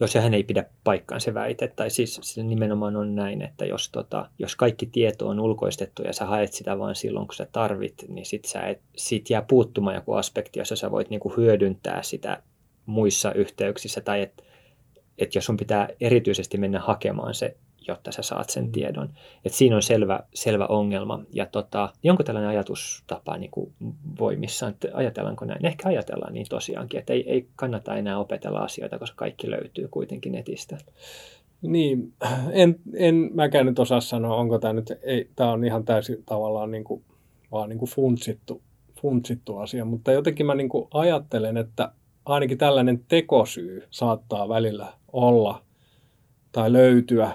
[0.00, 3.90] jos sehän ei pidä paikkaan se väite, tai siis se nimenomaan on näin, että jos,
[3.90, 8.04] tota, jos kaikki tieto on ulkoistettu ja sä haet sitä vain silloin, kun sä tarvit,
[8.08, 12.42] niin sit, sä et, sit jää puuttumaan joku aspekti, jossa sä voit niinku hyödyntää sitä
[12.86, 14.42] muissa yhteyksissä, tai että
[15.18, 17.56] et jos sun pitää erityisesti mennä hakemaan se
[17.90, 19.08] jotta sä saat sen tiedon.
[19.44, 21.20] Et siinä on selvä, selvä ongelma.
[21.32, 23.72] Ja tota, niin tällainen ajatustapa niin kuin
[24.18, 25.66] voimissaan, että ajatellaanko näin?
[25.66, 30.32] Ehkä ajatellaan niin tosiaankin, että ei, ei kannata enää opetella asioita, koska kaikki löytyy kuitenkin
[30.32, 30.78] netistä.
[31.62, 32.12] Niin,
[32.52, 36.70] en, en mäkään nyt osaa sanoa, onko tämä nyt, ei, tämä on ihan täysin tavallaan
[36.70, 37.04] niin kuin,
[37.52, 38.62] vaan niin kuin funtsittu,
[39.00, 41.92] funtsittu asia, mutta jotenkin mä niin kuin ajattelen, että
[42.24, 45.62] ainakin tällainen tekosyy saattaa välillä olla
[46.52, 47.30] tai löytyä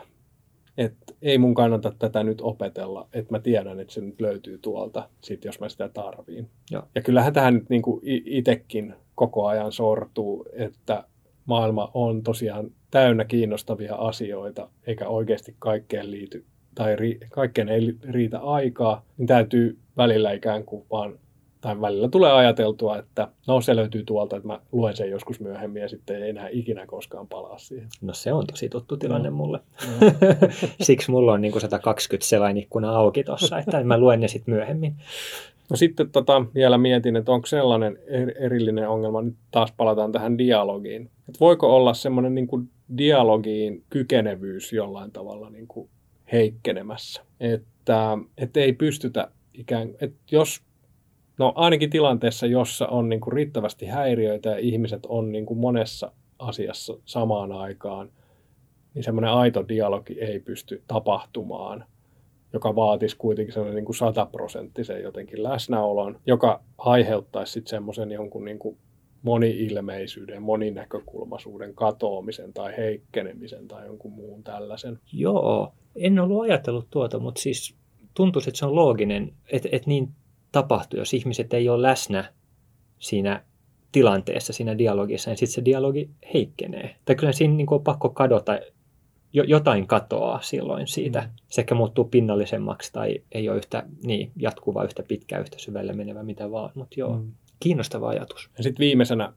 [1.25, 5.45] ei mun kannata tätä nyt opetella, että mä tiedän, että se nyt löytyy tuolta, sit
[5.45, 6.49] jos mä sitä tarviin.
[6.71, 7.83] Ja, ja kyllähän tähän nyt niin
[8.25, 11.03] itsekin koko ajan sortuu, että
[11.45, 16.45] maailma on tosiaan täynnä kiinnostavia asioita, eikä oikeasti kaikkeen liity,
[16.75, 21.19] tai ri, kaikkeen ei riitä aikaa, niin täytyy välillä ikään kuin vaan
[21.65, 25.81] tai välillä tulee ajateltua, että no se löytyy tuolta, että mä luen sen joskus myöhemmin
[25.81, 27.87] ja sitten ei enää ikinä koskaan palaa siihen.
[28.01, 29.35] No se on tosi tuttu tilanne no.
[29.35, 29.59] mulle.
[30.01, 30.11] No.
[30.81, 34.53] Siksi mulla on niin kuin 120 selain ikkuna auki tuossa, että mä luen ne sitten
[34.53, 34.95] myöhemmin.
[35.69, 37.99] No sitten tota, vielä mietin, että onko sellainen
[38.39, 41.01] erillinen ongelma, nyt taas palataan tähän dialogiin.
[41.01, 45.89] Että voiko olla semmoinen niin kuin dialogiin kykenevyys jollain tavalla niin kuin
[46.31, 47.21] heikkenemässä?
[47.39, 50.61] Että, että ei pystytä ikään että jos
[51.37, 56.11] No ainakin tilanteessa, jossa on niin kuin riittävästi häiriöitä ja ihmiset on niin kuin monessa
[56.39, 58.09] asiassa samaan aikaan,
[58.93, 61.85] niin semmoinen aito dialogi ei pysty tapahtumaan,
[62.53, 68.59] joka vaatisi kuitenkin semmoinen niin kuin sataprosenttisen jotenkin läsnäolon, joka aiheuttaisi sitten semmoisen jonkun niin
[68.59, 68.77] kuin
[69.21, 74.99] moni-ilmeisyyden, moninäkökulmaisuuden katoamisen tai heikkenemisen tai jonkun muun tällaisen.
[75.13, 77.75] Joo, en ollut ajatellut tuota, mutta siis
[78.13, 80.09] tuntuisi, että se on looginen, että, että niin
[80.55, 82.33] tapahtuu, jos ihmiset ei ole läsnä
[82.99, 83.43] siinä
[83.91, 86.95] tilanteessa, siinä dialogissa, niin sitten se dialogi heikkenee.
[87.05, 88.59] Tai kyllä siinä niin on pakko kadota,
[89.33, 91.21] jotain katoaa silloin siitä.
[91.21, 91.29] Mm.
[91.49, 96.23] Se ehkä muuttuu pinnallisemmaksi tai ei ole yhtä niin, jatkuva, yhtä pitkä, yhtä syvälle menevä,
[96.23, 96.71] mitä vaan.
[96.75, 97.31] Mutta joo, mm.
[97.59, 98.49] kiinnostava ajatus.
[98.57, 99.33] Ja sitten viimeisenä,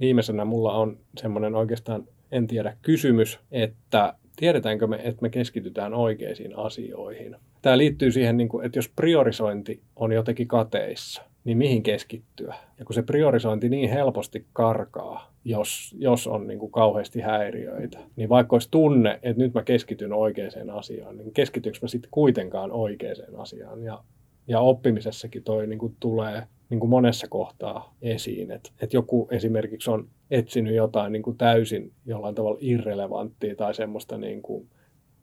[0.00, 6.58] viimeisenä mulla on semmoinen oikeastaan, en tiedä, kysymys, että tiedetäänkö me, että me keskitytään oikeisiin
[6.58, 7.36] asioihin.
[7.62, 12.54] Tämä liittyy siihen, niin että jos priorisointi on jotenkin kateissa, niin mihin keskittyä?
[12.78, 18.28] Ja kun se priorisointi niin helposti karkaa, jos, jos on niin kuin kauheasti häiriöitä, niin
[18.28, 23.36] vaikka olisi tunne, että nyt mä keskityn oikeaan asiaan, niin keskitynkö mä sitten kuitenkaan oikeaan
[23.36, 23.82] asiaan?
[23.82, 24.04] Ja,
[24.48, 29.90] ja oppimisessakin toi niin kuin tulee niin kuin monessa kohtaa esiin, että, että joku esimerkiksi
[29.90, 34.68] on etsinyt jotain niin kuin täysin jollain tavalla irrelevanttia tai semmoista niin kuin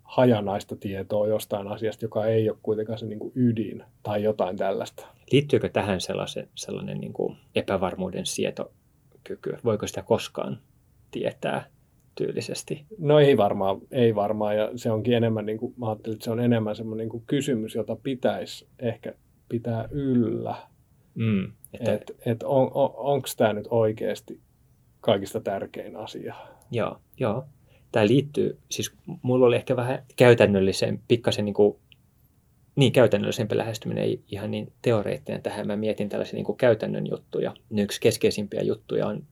[0.06, 5.08] hajanaista tietoa jostain asiasta, joka ei ole kuitenkaan se niin kuin ydin tai jotain tällaista.
[5.32, 9.58] Liittyykö tähän sellainen, sellainen niin kuin epävarmuuden sietokyky?
[9.64, 10.60] Voiko sitä koskaan
[11.12, 11.66] tietää
[12.16, 12.86] tyylisesti?
[12.98, 16.32] No ei varmaan, ei varmaan ja se onkin enemmän, niin kuin, mä ajattelin, että se
[16.32, 19.14] on enemmän semmoinen niin kuin kysymys, jota pitäisi ehkä
[19.50, 20.56] pitää yllä.
[21.16, 24.40] Mm, että et, et on, on, onko tämä nyt oikeasti
[25.02, 26.36] kaikista tärkein asia?
[26.72, 27.46] Joo, joo
[27.96, 28.92] tämä liittyy, siis
[29.22, 31.78] mulla oli ehkä vähän käytännöllisen, pikkasen niin kuin,
[32.76, 35.68] niin käytännöllisempi lähestyminen, ei ihan niin teoreettinen tähän.
[35.68, 37.54] Mä mietin tällaisia niin kuin käytännön juttuja.
[37.78, 39.24] Yksi keskeisimpiä juttuja on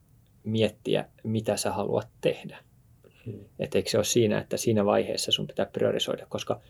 [0.44, 2.58] miettiä, mitä sä haluat tehdä.
[3.26, 3.44] Hmm.
[3.58, 6.60] Että eikö se ole siinä, että siinä vaiheessa sun pitää priorisoida, koska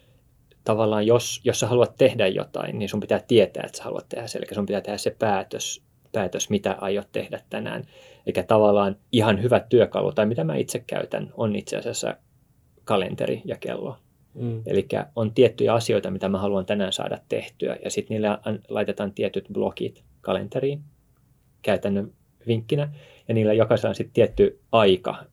[0.65, 4.27] tavallaan jos, jos sä haluat tehdä jotain, niin sun pitää tietää, että sä haluat tehdä
[4.27, 4.39] se.
[4.39, 5.83] Eli sun pitää tehdä se päätös,
[6.15, 7.85] päätös mitä aiot tehdä tänään.
[8.27, 12.17] Eikä tavallaan ihan hyvä työkalu, tai mitä mä itse käytän, on itse asiassa
[12.85, 13.97] kalenteri ja kello.
[14.35, 14.63] Mm.
[14.67, 18.29] Eli on tiettyjä asioita, mitä mä haluan tänään saada tehtyä, ja sitten niille
[18.69, 20.81] laitetaan tietyt blokit kalenteriin
[21.63, 22.13] käytännön
[22.47, 22.93] vinkkinä,
[23.29, 25.25] ja niillä jokaisella on sitten tietty aika,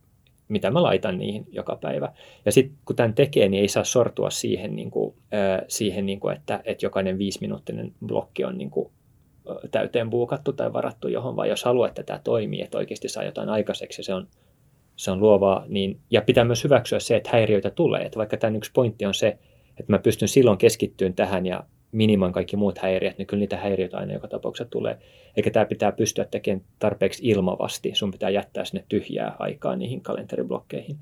[0.48, 2.14] mitä mä laitan niihin joka päivä.
[2.46, 6.20] Ja sitten kun tämän tekee, niin ei saa sortua siihen, niin kuin, äh, siihen niin
[6.20, 8.92] kuin, että, että jokainen viisiminuuttinen blokki on niin kuin,
[9.72, 13.50] täyteen buukattu tai varattu johon, vaan jos haluaa, että tämä toimii, että oikeasti saa jotain
[13.50, 14.28] aikaiseksi se on,
[14.96, 18.02] se on luovaa, niin, ja pitää myös hyväksyä se, että häiriöitä tulee.
[18.02, 19.28] Että vaikka tämän yksi pointti on se,
[19.80, 23.98] että mä pystyn silloin keskittymään tähän ja minimaan kaikki muut häiriöt, niin kyllä niitä häiriöitä
[23.98, 24.98] aina joka tapauksessa tulee.
[25.38, 27.92] Eikä tämä pitää pystyä tekemään tarpeeksi ilmavasti.
[27.94, 30.98] Sun pitää jättää sinne tyhjää aikaa niihin kalenteriblokkeihin.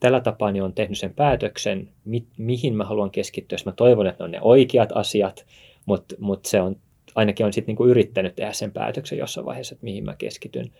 [0.00, 3.58] Tällä tapaa niin on tehnyt sen päätöksen, mi- mihin mä haluan keskittyä.
[3.66, 5.46] Mä toivon, että ne on ne oikeat asiat,
[5.86, 6.76] mutta mut se on,
[7.14, 10.72] ainakin on sitten niinku yrittänyt tehdä sen päätöksen jossain vaiheessa, että mihin mä keskityn.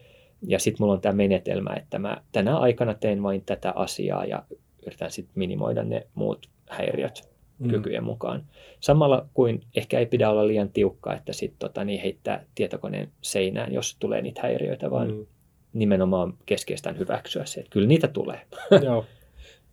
[0.46, 4.42] Ja sitten mulla on tämä menetelmä, että mä tänä aikana teen vain tätä asiaa ja
[4.86, 7.70] yritän sitten minimoida ne muut häiriöt mm.
[7.70, 8.44] kykyjen mukaan.
[8.80, 13.72] Samalla kuin ehkä ei pidä olla liian tiukka, että sitten tota, niin heittää tietokoneen seinään,
[13.72, 15.26] jos tulee niitä häiriöitä, vaan mm.
[15.72, 18.40] nimenomaan keskeistään hyväksyä se, että kyllä niitä tulee.
[18.84, 19.04] Joo.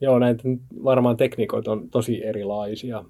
[0.02, 0.44] Joo, näitä
[0.84, 3.04] varmaan tekniikoita on tosi erilaisia,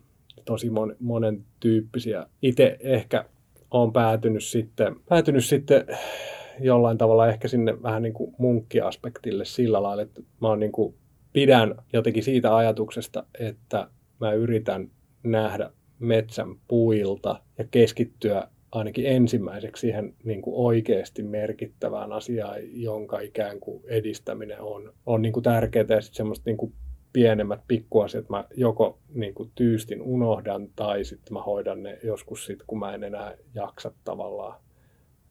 [0.46, 2.26] tosi mon, monen tyyppisiä.
[2.42, 3.26] Itse ehkä
[3.72, 5.86] olen päätynyt sitten, päätynyt sitten
[6.60, 10.96] jollain tavalla ehkä sinne vähän niin kuin munkkiaspektille sillä lailla, että mä oon niin kuin
[11.34, 13.90] pidän jotenkin siitä ajatuksesta, että
[14.20, 14.92] mä yritän
[15.24, 23.60] nähdä metsän puilta ja keskittyä ainakin ensimmäiseksi siihen niin kuin oikeasti merkittävään asiaan, jonka ikään
[23.60, 26.74] kuin edistäminen on, on niin kuin tärkeää ja sitten semmoista niin kuin
[27.14, 32.68] pienemmät pikkuasiat mä joko niin kuin tyystin unohdan tai sitten mä hoidan ne joskus sitten,
[32.68, 34.56] kun mä en enää jaksa tavallaan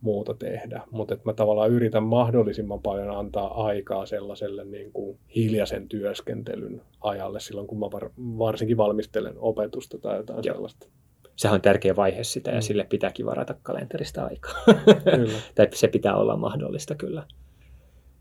[0.01, 0.83] muuta tehdä.
[0.91, 7.67] Mutta mä tavallaan yritän mahdollisimman paljon antaa aikaa sellaiselle niin kuin hiljaisen työskentelyn ajalle silloin,
[7.67, 10.55] kun mä var, varsinkin valmistelen opetusta tai jotain Joo.
[10.55, 10.87] sellaista.
[11.37, 12.63] Sehän on tärkeä vaihe sitä ja mm.
[12.63, 14.63] sille pitääkin varata kalenterista aikaa.
[15.15, 15.39] Kyllä.
[15.55, 17.27] tai se pitää olla mahdollista kyllä.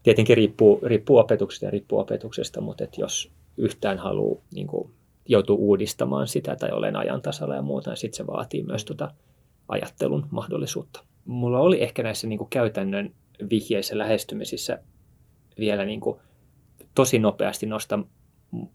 [0.08, 4.92] Tietenkin riippuu, riippuu opetuksesta ja riippuu opetuksesta, mutta et jos yhtään haluaa niin kuin,
[5.50, 9.12] uudistamaan sitä tai olen ajan tasalla ja muuta, niin sitten se vaatii myös tuota
[9.68, 13.12] ajattelun mahdollisuutta mulla oli ehkä näissä niin kuin käytännön
[13.50, 14.80] vihjeissä lähestymisissä
[15.60, 16.20] vielä niin kuin
[16.96, 18.04] tosi nopeasti nostaa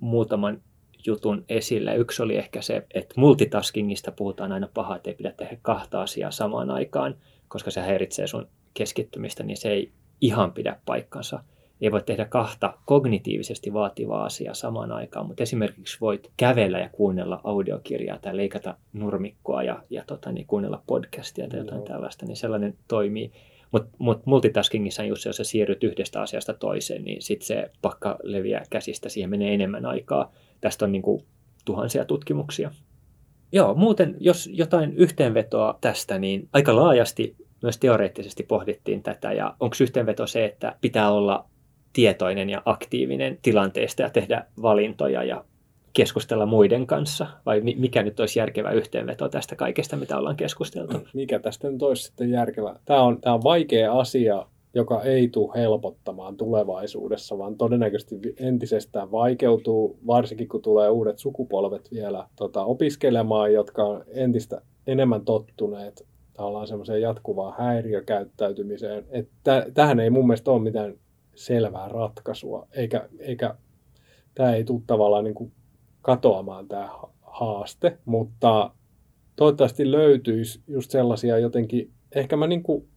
[0.01, 0.63] muutaman
[1.07, 1.97] jutun esille.
[1.97, 6.31] Yksi oli ehkä se, että multitaskingista puhutaan aina pahaa, että ei pidä tehdä kahta asiaa
[6.31, 7.15] samaan aikaan,
[7.49, 9.93] koska se häiritsee sun keskittymistä, niin se ei
[10.23, 11.43] ihan pidä paikkansa
[11.83, 17.41] ei voi tehdä kahta kognitiivisesti vaativaa asiaa samaan aikaan, mutta esimerkiksi voit kävellä ja kuunnella
[17.45, 21.85] audiokirjaa tai leikata nurmikkoa ja, ja tota, niin kuunnella podcastia tai jotain no.
[21.85, 23.33] tällaista, niin sellainen toimii.
[23.73, 28.65] Mutta mut multitaskingissa just jos sä siirryt yhdestä asiasta toiseen, niin sitten se pakka leviää
[28.71, 30.33] käsistä, siihen menee enemmän aikaa.
[30.61, 31.23] Tästä on niin kuin
[31.65, 32.71] tuhansia tutkimuksia.
[33.53, 39.77] Joo, muuten jos jotain yhteenvetoa tästä, niin aika laajasti myös teoreettisesti pohdittiin tätä ja onko
[39.83, 41.45] yhteenveto se, että pitää olla
[41.93, 45.45] tietoinen ja aktiivinen tilanteesta ja tehdä valintoja ja
[45.93, 47.27] keskustella muiden kanssa?
[47.47, 50.99] Vai mikä nyt olisi järkevä yhteenveto tästä kaikesta, mitä ollaan keskusteltu?
[51.15, 52.77] Mikä tästä nyt olisi sitten järkevä?
[52.85, 59.99] Tämä on, tämä on vaikea asia, joka ei tule helpottamaan tulevaisuudessa, vaan todennäköisesti entisestään vaikeutuu,
[60.07, 67.03] varsinkin kun tulee uudet sukupolvet vielä tota, opiskelemaan, jotka on entistä enemmän tottuneet tavallaan semmoiseen
[67.03, 69.05] jatkuvaan häiriökäyttäytymiseen.
[69.11, 70.95] Että tähän ei mun mielestä ole mitään
[71.35, 73.55] selvää ratkaisua, eikä, eikä
[74.35, 75.53] tämä ei tule tavallaan niin kuin
[76.03, 76.91] katoamaan tämä
[77.23, 78.71] haaste, mutta
[79.37, 82.89] toivottavasti löytyisi just sellaisia jotenkin, ehkä mä niin kuin,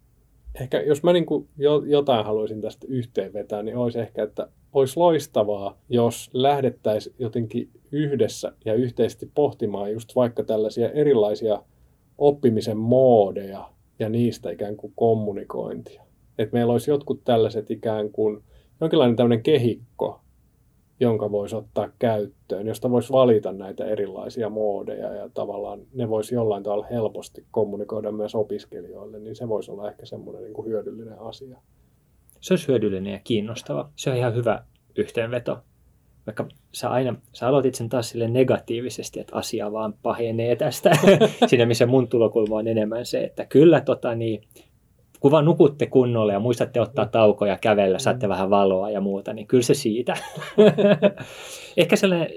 [0.61, 1.49] ehkä jos mä niin kuin
[1.86, 8.73] jotain haluaisin tästä yhteenvetää, niin olisi ehkä, että olisi loistavaa, jos lähdettäisiin jotenkin yhdessä ja
[8.73, 11.63] yhteisesti pohtimaan just vaikka tällaisia erilaisia
[12.18, 16.03] oppimisen moodeja ja niistä ikään kuin kommunikointia.
[16.38, 18.43] Että meillä olisi jotkut tällaiset ikään kuin
[18.82, 20.22] jonkinlainen tämmöinen kehikko,
[20.99, 26.63] jonka voisi ottaa käyttöön, josta voisi valita näitä erilaisia moodeja ja tavallaan ne voisi jollain
[26.63, 31.57] tavalla helposti kommunikoida myös opiskelijoille, niin se voisi olla ehkä semmoinen niin kuin hyödyllinen asia.
[32.41, 33.89] Se olisi hyödyllinen ja kiinnostava.
[33.95, 34.63] Se on ihan hyvä
[34.95, 35.57] yhteenveto.
[36.28, 40.91] Vaikka sä aina, sä aloitit sen taas sille negatiivisesti, että asia vaan pahenee tästä.
[41.47, 44.41] Siinä missä mun tulokulma on enemmän se, että kyllä tota, niin,
[45.19, 48.30] kun vaan nukutte kunnolla ja muistatte ottaa taukoja, kävellä, saatte mm.
[48.30, 50.13] vähän valoa ja muuta, niin kyllä se siitä.
[51.78, 52.30] Ehkä sellainen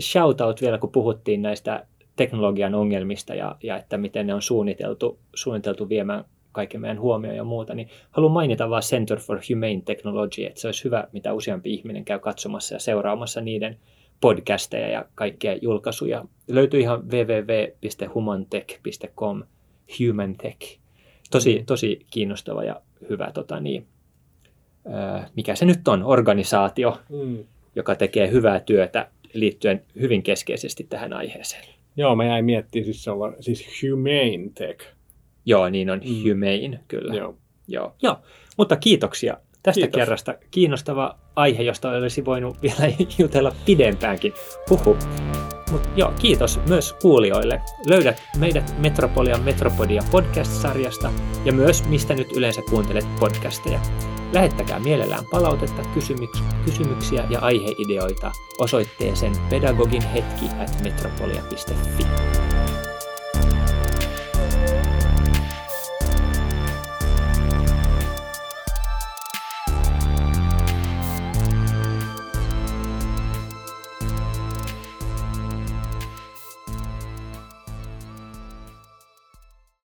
[0.00, 1.86] shoutout vielä, kun puhuttiin näistä
[2.16, 7.44] teknologian ongelmista ja, ja että miten ne on suunniteltu, suunniteltu viemään kaiken meidän huomioon ja
[7.44, 11.74] muuta, niin haluan mainita vain Center for Humane Technology, että se olisi hyvä, mitä useampi
[11.74, 13.76] ihminen käy katsomassa ja seuraamassa niiden
[14.20, 16.24] podcasteja ja kaikkia julkaisuja.
[16.48, 19.42] Löytyy ihan www.humantech.com,
[19.98, 20.78] Human Tech,
[21.30, 22.80] tosi, tosi kiinnostava ja
[23.10, 23.86] hyvä tota, niin,
[25.36, 27.44] mikä se nyt on, organisaatio, Mm.
[27.76, 31.64] joka tekee hyvää työtä liittyen hyvin keskeisesti tähän aiheeseen.
[31.96, 34.86] Joo, mä jäin miettimään, siis se on siis Humane Tech.
[35.46, 36.22] Joo, niin on Mm.
[36.30, 37.14] humane, kyllä.
[37.14, 37.34] Joo.
[37.68, 37.94] Joo.
[38.02, 38.16] Joo.
[38.56, 39.98] Mutta kiitoksia tästä Kiitos.
[39.98, 40.34] kerrasta.
[40.50, 44.32] Kiinnostava aihe, josta olisi voinut vielä jutella pidempäänkin.
[44.70, 44.96] Huhu.
[45.70, 47.60] Mut joo, kiitos myös kuulijoille.
[47.86, 51.12] Löydät meidät Metropolia Metropodia podcast-sarjasta
[51.44, 53.80] ja myös mistä nyt yleensä kuuntelet podcasteja.
[54.32, 62.04] Lähettäkää mielellään palautetta, kysymyks- kysymyksiä ja aiheideoita osoitteeseen pedagoginhetki at metropolia.fi.